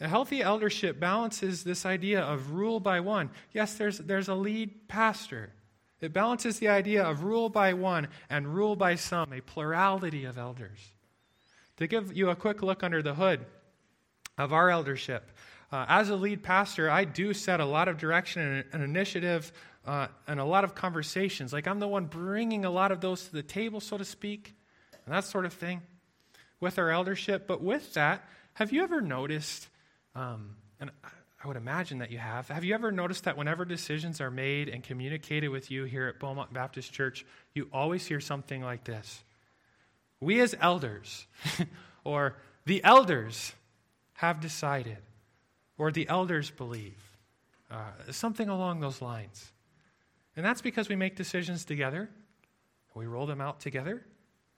A 0.00 0.08
healthy 0.08 0.40
eldership 0.40 0.98
balances 0.98 1.62
this 1.62 1.84
idea 1.84 2.22
of 2.22 2.52
rule 2.52 2.80
by 2.80 3.00
one. 3.00 3.28
Yes, 3.52 3.74
there's, 3.74 3.98
there's 3.98 4.28
a 4.28 4.34
lead 4.34 4.88
pastor. 4.88 5.50
It 6.00 6.12
balances 6.12 6.58
the 6.58 6.68
idea 6.68 7.04
of 7.04 7.24
rule 7.24 7.48
by 7.48 7.74
one 7.74 8.08
and 8.28 8.54
rule 8.54 8.76
by 8.76 8.94
some, 8.94 9.32
a 9.32 9.40
plurality 9.40 10.24
of 10.24 10.38
elders. 10.38 10.78
To 11.76 11.86
give 11.86 12.16
you 12.16 12.30
a 12.30 12.36
quick 12.36 12.62
look 12.62 12.82
under 12.82 13.02
the 13.02 13.14
hood 13.14 13.44
of 14.38 14.52
our 14.52 14.70
eldership, 14.70 15.30
uh, 15.72 15.86
as 15.88 16.08
a 16.08 16.16
lead 16.16 16.42
pastor, 16.42 16.90
I 16.90 17.04
do 17.04 17.32
set 17.32 17.60
a 17.60 17.64
lot 17.64 17.88
of 17.88 17.96
direction 17.96 18.64
and, 18.72 18.82
initiative 18.82 19.52
uh, 19.86 20.08
and 20.26 20.40
a 20.40 20.44
lot 20.44 20.64
of 20.64 20.74
conversations. 20.74 21.52
Like 21.52 21.66
I'm 21.66 21.78
the 21.78 21.88
one 21.88 22.06
bringing 22.06 22.64
a 22.64 22.70
lot 22.70 22.92
of 22.92 23.00
those 23.00 23.26
to 23.26 23.32
the 23.32 23.42
table, 23.42 23.80
so 23.80 23.96
to 23.96 24.04
speak, 24.04 24.54
and 25.04 25.14
that 25.14 25.24
sort 25.24 25.46
of 25.46 25.52
thing 25.52 25.82
with 26.58 26.78
our 26.78 26.90
eldership. 26.90 27.46
But 27.46 27.62
with 27.62 27.94
that, 27.94 28.28
have 28.54 28.72
you 28.72 28.82
ever 28.82 29.00
noticed, 29.00 29.68
um, 30.14 30.56
and 30.80 30.90
I 31.42 31.48
would 31.48 31.56
imagine 31.56 31.98
that 31.98 32.10
you 32.10 32.18
have. 32.18 32.48
Have 32.48 32.64
you 32.64 32.74
ever 32.74 32.92
noticed 32.92 33.24
that 33.24 33.36
whenever 33.36 33.64
decisions 33.64 34.20
are 34.20 34.30
made 34.30 34.68
and 34.68 34.82
communicated 34.82 35.48
with 35.48 35.70
you 35.70 35.84
here 35.84 36.06
at 36.06 36.20
Beaumont 36.20 36.52
Baptist 36.52 36.92
Church, 36.92 37.24
you 37.54 37.68
always 37.72 38.06
hear 38.06 38.20
something 38.20 38.62
like 38.62 38.84
this 38.84 39.22
We 40.20 40.40
as 40.40 40.54
elders, 40.60 41.26
or 42.04 42.36
the 42.66 42.84
elders 42.84 43.54
have 44.14 44.40
decided, 44.40 44.98
or 45.78 45.90
the 45.90 46.06
elders 46.10 46.50
believe, 46.50 46.98
uh, 47.70 47.92
something 48.10 48.50
along 48.50 48.80
those 48.80 49.00
lines. 49.00 49.50
And 50.36 50.44
that's 50.44 50.60
because 50.60 50.90
we 50.90 50.96
make 50.96 51.16
decisions 51.16 51.64
together, 51.64 52.10
we 52.94 53.06
roll 53.06 53.24
them 53.24 53.40
out 53.40 53.60
together, 53.60 54.04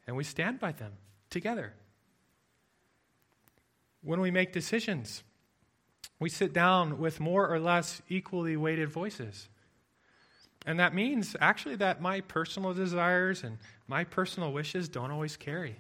and 0.09 0.17
we 0.17 0.25
stand 0.25 0.59
by 0.59 0.73
them 0.73 0.93
together. 1.31 1.75
When 4.03 4.21
we 4.21 4.33
make 4.33 4.53
decisions, 4.53 5.23
we 6.19 6.29
sit 6.29 6.53
down 6.53 6.99
with 6.99 7.21
more 7.21 7.49
or 7.49 7.59
less 7.59 8.01
equally 8.09 8.57
weighted 8.57 8.89
voices. 8.89 9.49
And 10.65 10.79
that 10.79 10.95
means 10.95 11.35
actually 11.41 11.77
that 11.77 12.01
my 12.01 12.21
personal 12.21 12.73
desires 12.73 13.43
and 13.43 13.59
my 13.89 14.05
personal 14.05 14.53
wishes 14.53 14.89
don't 14.89 15.11
always 15.11 15.37
carry. 15.37 15.77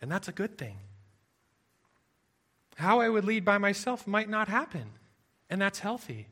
And 0.00 0.10
that's 0.10 0.28
a 0.28 0.32
good 0.32 0.58
thing. 0.58 0.76
How 2.76 3.00
I 3.00 3.08
would 3.08 3.24
lead 3.24 3.44
by 3.44 3.58
myself 3.58 4.06
might 4.06 4.28
not 4.28 4.48
happen, 4.48 4.90
and 5.48 5.60
that's 5.60 5.78
healthy. 5.78 6.28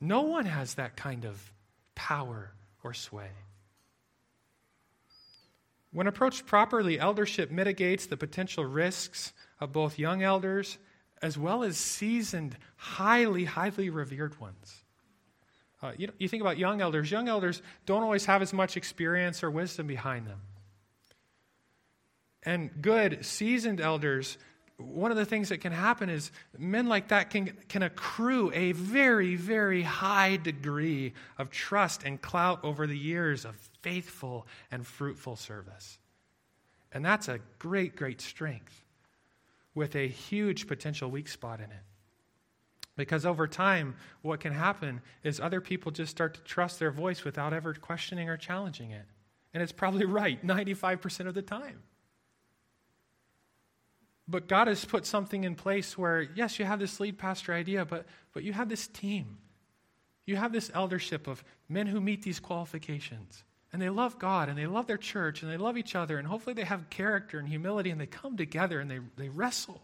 No 0.00 0.22
one 0.22 0.46
has 0.46 0.74
that 0.74 0.96
kind 0.96 1.24
of 1.24 1.52
power 1.94 2.52
or 2.84 2.94
sway. 2.94 3.30
When 5.90 6.06
approached 6.06 6.46
properly, 6.46 6.98
eldership 6.98 7.50
mitigates 7.50 8.06
the 8.06 8.16
potential 8.16 8.64
risks 8.64 9.32
of 9.58 9.72
both 9.72 9.98
young 9.98 10.22
elders 10.22 10.78
as 11.22 11.36
well 11.36 11.62
as 11.62 11.76
seasoned, 11.76 12.56
highly, 12.76 13.44
highly 13.44 13.90
revered 13.90 14.38
ones. 14.40 14.84
Uh, 15.82 15.92
you, 15.96 16.10
you 16.18 16.28
think 16.28 16.40
about 16.40 16.58
young 16.58 16.80
elders. 16.80 17.10
Young 17.10 17.28
elders 17.28 17.62
don't 17.86 18.02
always 18.02 18.24
have 18.26 18.42
as 18.42 18.52
much 18.52 18.76
experience 18.76 19.42
or 19.42 19.50
wisdom 19.50 19.86
behind 19.86 20.26
them. 20.26 20.40
And 22.42 22.70
good, 22.82 23.24
seasoned 23.24 23.80
elders, 23.80 24.38
one 24.76 25.10
of 25.10 25.16
the 25.16 25.24
things 25.24 25.50
that 25.50 25.58
can 25.58 25.72
happen 25.72 26.08
is 26.08 26.30
men 26.56 26.86
like 26.86 27.08
that 27.08 27.30
can, 27.30 27.56
can 27.68 27.82
accrue 27.82 28.50
a 28.54 28.72
very, 28.72 29.36
very 29.36 29.82
high 29.82 30.36
degree 30.36 31.14
of 31.36 31.50
trust 31.50 32.02
and 32.04 32.20
clout 32.20 32.64
over 32.64 32.86
the 32.86 32.98
years 32.98 33.44
of 33.44 33.56
faithful 33.82 34.46
and 34.70 34.86
fruitful 34.86 35.36
service. 35.36 35.98
And 36.92 37.04
that's 37.04 37.28
a 37.28 37.40
great, 37.58 37.96
great 37.96 38.20
strength 38.20 38.84
with 39.78 39.94
a 39.94 40.08
huge 40.08 40.66
potential 40.66 41.08
weak 41.10 41.28
spot 41.28 41.60
in 41.60 41.70
it. 41.70 41.84
Because 42.96 43.24
over 43.24 43.46
time, 43.46 43.94
what 44.22 44.40
can 44.40 44.52
happen 44.52 45.00
is 45.22 45.38
other 45.38 45.60
people 45.60 45.92
just 45.92 46.10
start 46.10 46.34
to 46.34 46.40
trust 46.40 46.80
their 46.80 46.90
voice 46.90 47.24
without 47.24 47.52
ever 47.52 47.72
questioning 47.74 48.28
or 48.28 48.36
challenging 48.36 48.90
it. 48.90 49.06
And 49.54 49.62
it's 49.62 49.72
probably 49.72 50.04
right 50.20 50.44
95% 50.44 51.28
of 51.28 51.34
the 51.34 51.42
time. 51.42 51.84
But 54.26 54.48
God 54.48 54.66
has 54.66 54.84
put 54.84 55.06
something 55.06 55.44
in 55.44 55.54
place 55.54 55.96
where, 55.96 56.22
yes, 56.22 56.58
you 56.58 56.64
have 56.64 56.80
this 56.80 56.98
lead 56.98 57.16
pastor 57.16 57.54
idea, 57.54 57.84
but, 57.84 58.04
but 58.34 58.42
you 58.42 58.52
have 58.52 58.68
this 58.68 58.88
team. 58.88 59.38
You 60.26 60.36
have 60.36 60.52
this 60.52 60.70
eldership 60.74 61.28
of 61.28 61.42
men 61.68 61.86
who 61.86 62.00
meet 62.00 62.22
these 62.22 62.40
qualifications. 62.40 63.44
And 63.72 63.82
they 63.82 63.90
love 63.90 64.18
God 64.18 64.48
and 64.48 64.56
they 64.56 64.66
love 64.66 64.86
their 64.86 64.96
church 64.96 65.42
and 65.42 65.52
they 65.52 65.58
love 65.58 65.76
each 65.76 65.94
other. 65.94 66.18
And 66.18 66.26
hopefully 66.26 66.54
they 66.54 66.64
have 66.64 66.88
character 66.88 67.38
and 67.38 67.48
humility 67.48 67.90
and 67.90 68.00
they 68.00 68.06
come 68.06 68.36
together 68.36 68.80
and 68.80 68.90
they, 68.90 69.00
they 69.16 69.28
wrestle 69.28 69.82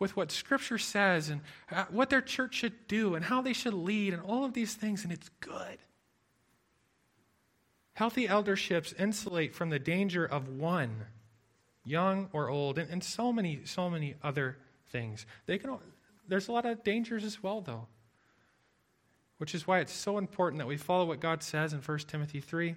with 0.00 0.16
what 0.16 0.32
Scripture 0.32 0.78
says 0.78 1.28
and 1.28 1.42
uh, 1.70 1.84
what 1.90 2.10
their 2.10 2.22
church 2.22 2.54
should 2.54 2.88
do 2.88 3.14
and 3.14 3.24
how 3.24 3.42
they 3.42 3.52
should 3.52 3.74
lead 3.74 4.14
and 4.14 4.22
all 4.22 4.44
of 4.44 4.54
these 4.54 4.74
things, 4.74 5.04
and 5.04 5.12
it's 5.12 5.28
good. 5.40 5.78
Healthy 7.92 8.26
elderships 8.26 8.94
insulate 8.98 9.54
from 9.54 9.68
the 9.68 9.78
danger 9.78 10.24
of 10.24 10.48
one, 10.48 11.04
young 11.84 12.30
or 12.32 12.48
old, 12.48 12.78
and, 12.78 12.90
and 12.90 13.04
so 13.04 13.30
many, 13.30 13.60
so 13.64 13.90
many 13.90 14.14
other 14.22 14.56
things. 14.90 15.26
They 15.44 15.58
can, 15.58 15.76
there's 16.26 16.48
a 16.48 16.52
lot 16.52 16.64
of 16.64 16.82
dangers 16.82 17.22
as 17.22 17.42
well, 17.42 17.60
though, 17.60 17.86
which 19.40 19.54
is 19.54 19.66
why 19.66 19.78
it's 19.78 19.94
so 19.94 20.18
important 20.18 20.58
that 20.58 20.66
we 20.66 20.76
follow 20.76 21.06
what 21.06 21.18
God 21.18 21.42
says 21.42 21.72
in 21.72 21.80
1 21.80 21.98
Timothy 22.00 22.40
3 22.40 22.74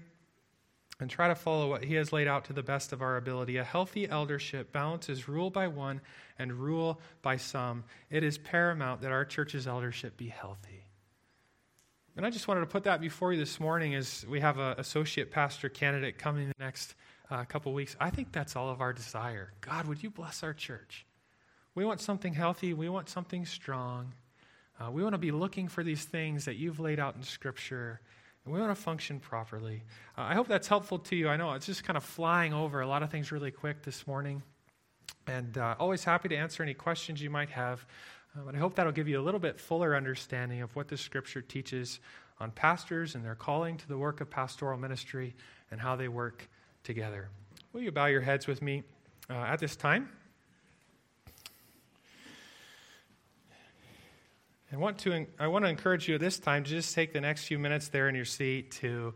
and 1.01 1.09
try 1.09 1.27
to 1.27 1.35
follow 1.35 1.67
what 1.67 1.83
he 1.83 1.95
has 1.95 2.13
laid 2.13 2.25
out 2.25 2.45
to 2.45 2.53
the 2.53 2.63
best 2.63 2.93
of 2.93 3.01
our 3.01 3.17
ability. 3.17 3.57
A 3.57 3.65
healthy 3.65 4.09
eldership 4.09 4.71
balances 4.71 5.27
rule 5.27 5.49
by 5.49 5.67
one 5.67 5.99
and 6.39 6.53
rule 6.53 7.01
by 7.21 7.35
some. 7.35 7.83
It 8.09 8.23
is 8.23 8.37
paramount 8.37 9.01
that 9.01 9.11
our 9.11 9.25
church's 9.25 9.67
eldership 9.67 10.15
be 10.15 10.29
healthy. 10.29 10.85
And 12.15 12.25
I 12.25 12.29
just 12.29 12.47
wanted 12.47 12.61
to 12.61 12.67
put 12.67 12.85
that 12.85 13.01
before 13.01 13.33
you 13.33 13.39
this 13.39 13.59
morning 13.59 13.93
as 13.93 14.25
we 14.29 14.39
have 14.39 14.57
an 14.57 14.75
associate 14.77 15.31
pastor 15.31 15.67
candidate 15.67 16.17
coming 16.17 16.43
in 16.43 16.53
the 16.57 16.63
next 16.63 16.95
uh, 17.29 17.43
couple 17.43 17.73
weeks. 17.73 17.97
I 17.99 18.09
think 18.09 18.31
that's 18.31 18.55
all 18.55 18.69
of 18.69 18.79
our 18.79 18.93
desire. 18.93 19.51
God, 19.59 19.85
would 19.85 20.01
you 20.01 20.09
bless 20.09 20.43
our 20.43 20.53
church? 20.53 21.05
We 21.75 21.83
want 21.83 21.99
something 21.99 22.35
healthy, 22.35 22.73
we 22.73 22.87
want 22.87 23.09
something 23.09 23.45
strong. 23.45 24.13
Uh, 24.79 24.91
we 24.91 25.03
want 25.03 25.13
to 25.13 25.19
be 25.19 25.31
looking 25.31 25.67
for 25.67 25.83
these 25.83 26.03
things 26.03 26.45
that 26.45 26.55
you've 26.55 26.79
laid 26.79 26.99
out 26.99 27.15
in 27.15 27.23
Scripture 27.23 28.01
and 28.45 28.53
we 28.53 28.59
want 28.59 28.75
to 28.75 28.81
function 28.81 29.19
properly. 29.19 29.83
Uh, 30.17 30.21
I 30.21 30.33
hope 30.33 30.47
that's 30.47 30.67
helpful 30.67 30.99
to 30.99 31.15
you. 31.15 31.29
I 31.29 31.37
know 31.37 31.53
it's 31.53 31.65
just 31.65 31.83
kind 31.83 31.95
of 31.95 32.03
flying 32.03 32.53
over 32.53 32.81
a 32.81 32.87
lot 32.87 33.01
of 33.01 33.09
things 33.09 33.31
really 33.31 33.51
quick 33.51 33.83
this 33.83 34.05
morning. 34.05 34.41
And 35.27 35.57
uh, 35.57 35.75
always 35.79 36.03
happy 36.03 36.27
to 36.29 36.35
answer 36.35 36.61
any 36.61 36.73
questions 36.73 37.21
you 37.21 37.29
might 37.29 37.49
have. 37.49 37.85
Uh, 38.35 38.41
but 38.45 38.55
I 38.55 38.57
hope 38.57 38.75
that'll 38.75 38.91
give 38.91 39.07
you 39.07 39.19
a 39.19 39.23
little 39.23 39.39
bit 39.39 39.59
fuller 39.59 39.95
understanding 39.95 40.61
of 40.61 40.75
what 40.75 40.89
the 40.89 40.97
scripture 40.97 41.41
teaches 41.41 41.99
on 42.39 42.51
pastors 42.51 43.15
and 43.15 43.23
their 43.23 43.35
calling 43.35 43.77
to 43.77 43.87
the 43.87 43.97
work 43.97 44.19
of 44.19 44.29
pastoral 44.29 44.77
ministry 44.77 45.33
and 45.71 45.79
how 45.79 45.95
they 45.95 46.09
work 46.09 46.49
together. 46.83 47.29
Will 47.71 47.81
you 47.81 47.91
bow 47.91 48.07
your 48.07 48.21
heads 48.21 48.45
with 48.45 48.61
me 48.61 48.83
uh, 49.29 49.33
at 49.33 49.59
this 49.59 49.77
time? 49.77 50.09
I 54.73 54.77
want 54.77 54.97
to, 54.99 55.27
I 55.37 55.45
want 55.45 55.65
to 55.65 55.69
encourage 55.69 56.09
you 56.09 56.17
this 56.17 56.39
time 56.39 56.63
to 56.63 56.69
just 56.69 56.95
take 56.95 57.13
the 57.13 57.21
next 57.21 57.45
few 57.45 57.59
minutes 57.59 57.89
there 57.89 58.09
in 58.09 58.15
your 58.15 58.25
seat 58.25 58.71
to 58.81 59.13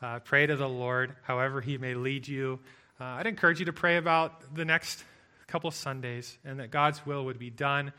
uh, 0.00 0.20
pray 0.20 0.46
to 0.46 0.54
the 0.54 0.68
Lord, 0.68 1.16
however 1.22 1.60
He 1.60 1.78
may 1.78 1.94
lead 1.94 2.28
you. 2.28 2.60
Uh, 3.00 3.04
I'd 3.04 3.26
encourage 3.26 3.58
you 3.58 3.64
to 3.64 3.72
pray 3.72 3.96
about 3.96 4.54
the 4.54 4.64
next 4.64 5.02
couple 5.48 5.68
Sundays 5.72 6.38
and 6.44 6.60
that 6.60 6.70
God's 6.70 7.04
will 7.04 7.24
would 7.24 7.40
be 7.40 7.50
done, 7.50 7.92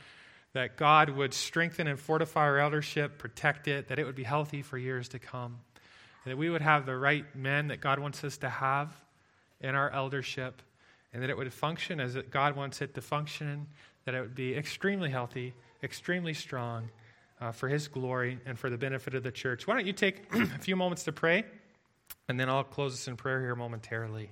that 0.53 0.77
God 0.77 1.09
would 1.09 1.33
strengthen 1.33 1.85
and 1.85 1.99
fortify 1.99 2.43
our 2.43 2.59
eldership, 2.59 3.17
protect 3.17 3.67
it, 3.67 3.89
that 3.89 3.99
it 3.99 4.05
would 4.05 4.15
be 4.15 4.23
healthy 4.23 4.61
for 4.61 4.77
years 4.77 5.09
to 5.09 5.19
come, 5.19 5.59
that 6.25 6.37
we 6.37 6.49
would 6.49 6.61
have 6.61 6.85
the 6.85 6.95
right 6.95 7.25
men 7.35 7.67
that 7.67 7.81
God 7.81 7.99
wants 7.99 8.23
us 8.23 8.37
to 8.37 8.47
have 8.47 8.89
in 9.59 9.75
our 9.75 9.89
eldership, 9.89 10.61
and 11.13 11.21
that 11.21 11.29
it 11.29 11.35
would 11.35 11.51
function 11.51 11.99
as 11.99 12.15
God 12.29 12.55
wants 12.55 12.81
it 12.81 12.93
to 12.93 13.01
function, 13.01 13.67
that 14.05 14.15
it 14.15 14.21
would 14.21 14.35
be 14.35 14.55
extremely 14.55 15.09
healthy, 15.09 15.53
extremely 15.83 16.33
strong 16.33 16.89
uh, 17.41 17.51
for 17.51 17.67
His 17.67 17.87
glory 17.87 18.39
and 18.45 18.57
for 18.57 18.69
the 18.69 18.77
benefit 18.77 19.15
of 19.15 19.23
the 19.23 19.31
church. 19.31 19.67
Why 19.67 19.73
don't 19.73 19.87
you 19.87 19.93
take 19.93 20.23
a 20.33 20.59
few 20.59 20.75
moments 20.75 21.03
to 21.03 21.11
pray, 21.11 21.43
and 22.29 22.39
then 22.39 22.47
I'll 22.47 22.63
close 22.63 22.93
this 22.93 23.07
in 23.07 23.17
prayer 23.17 23.41
here 23.41 23.55
momentarily. 23.55 24.29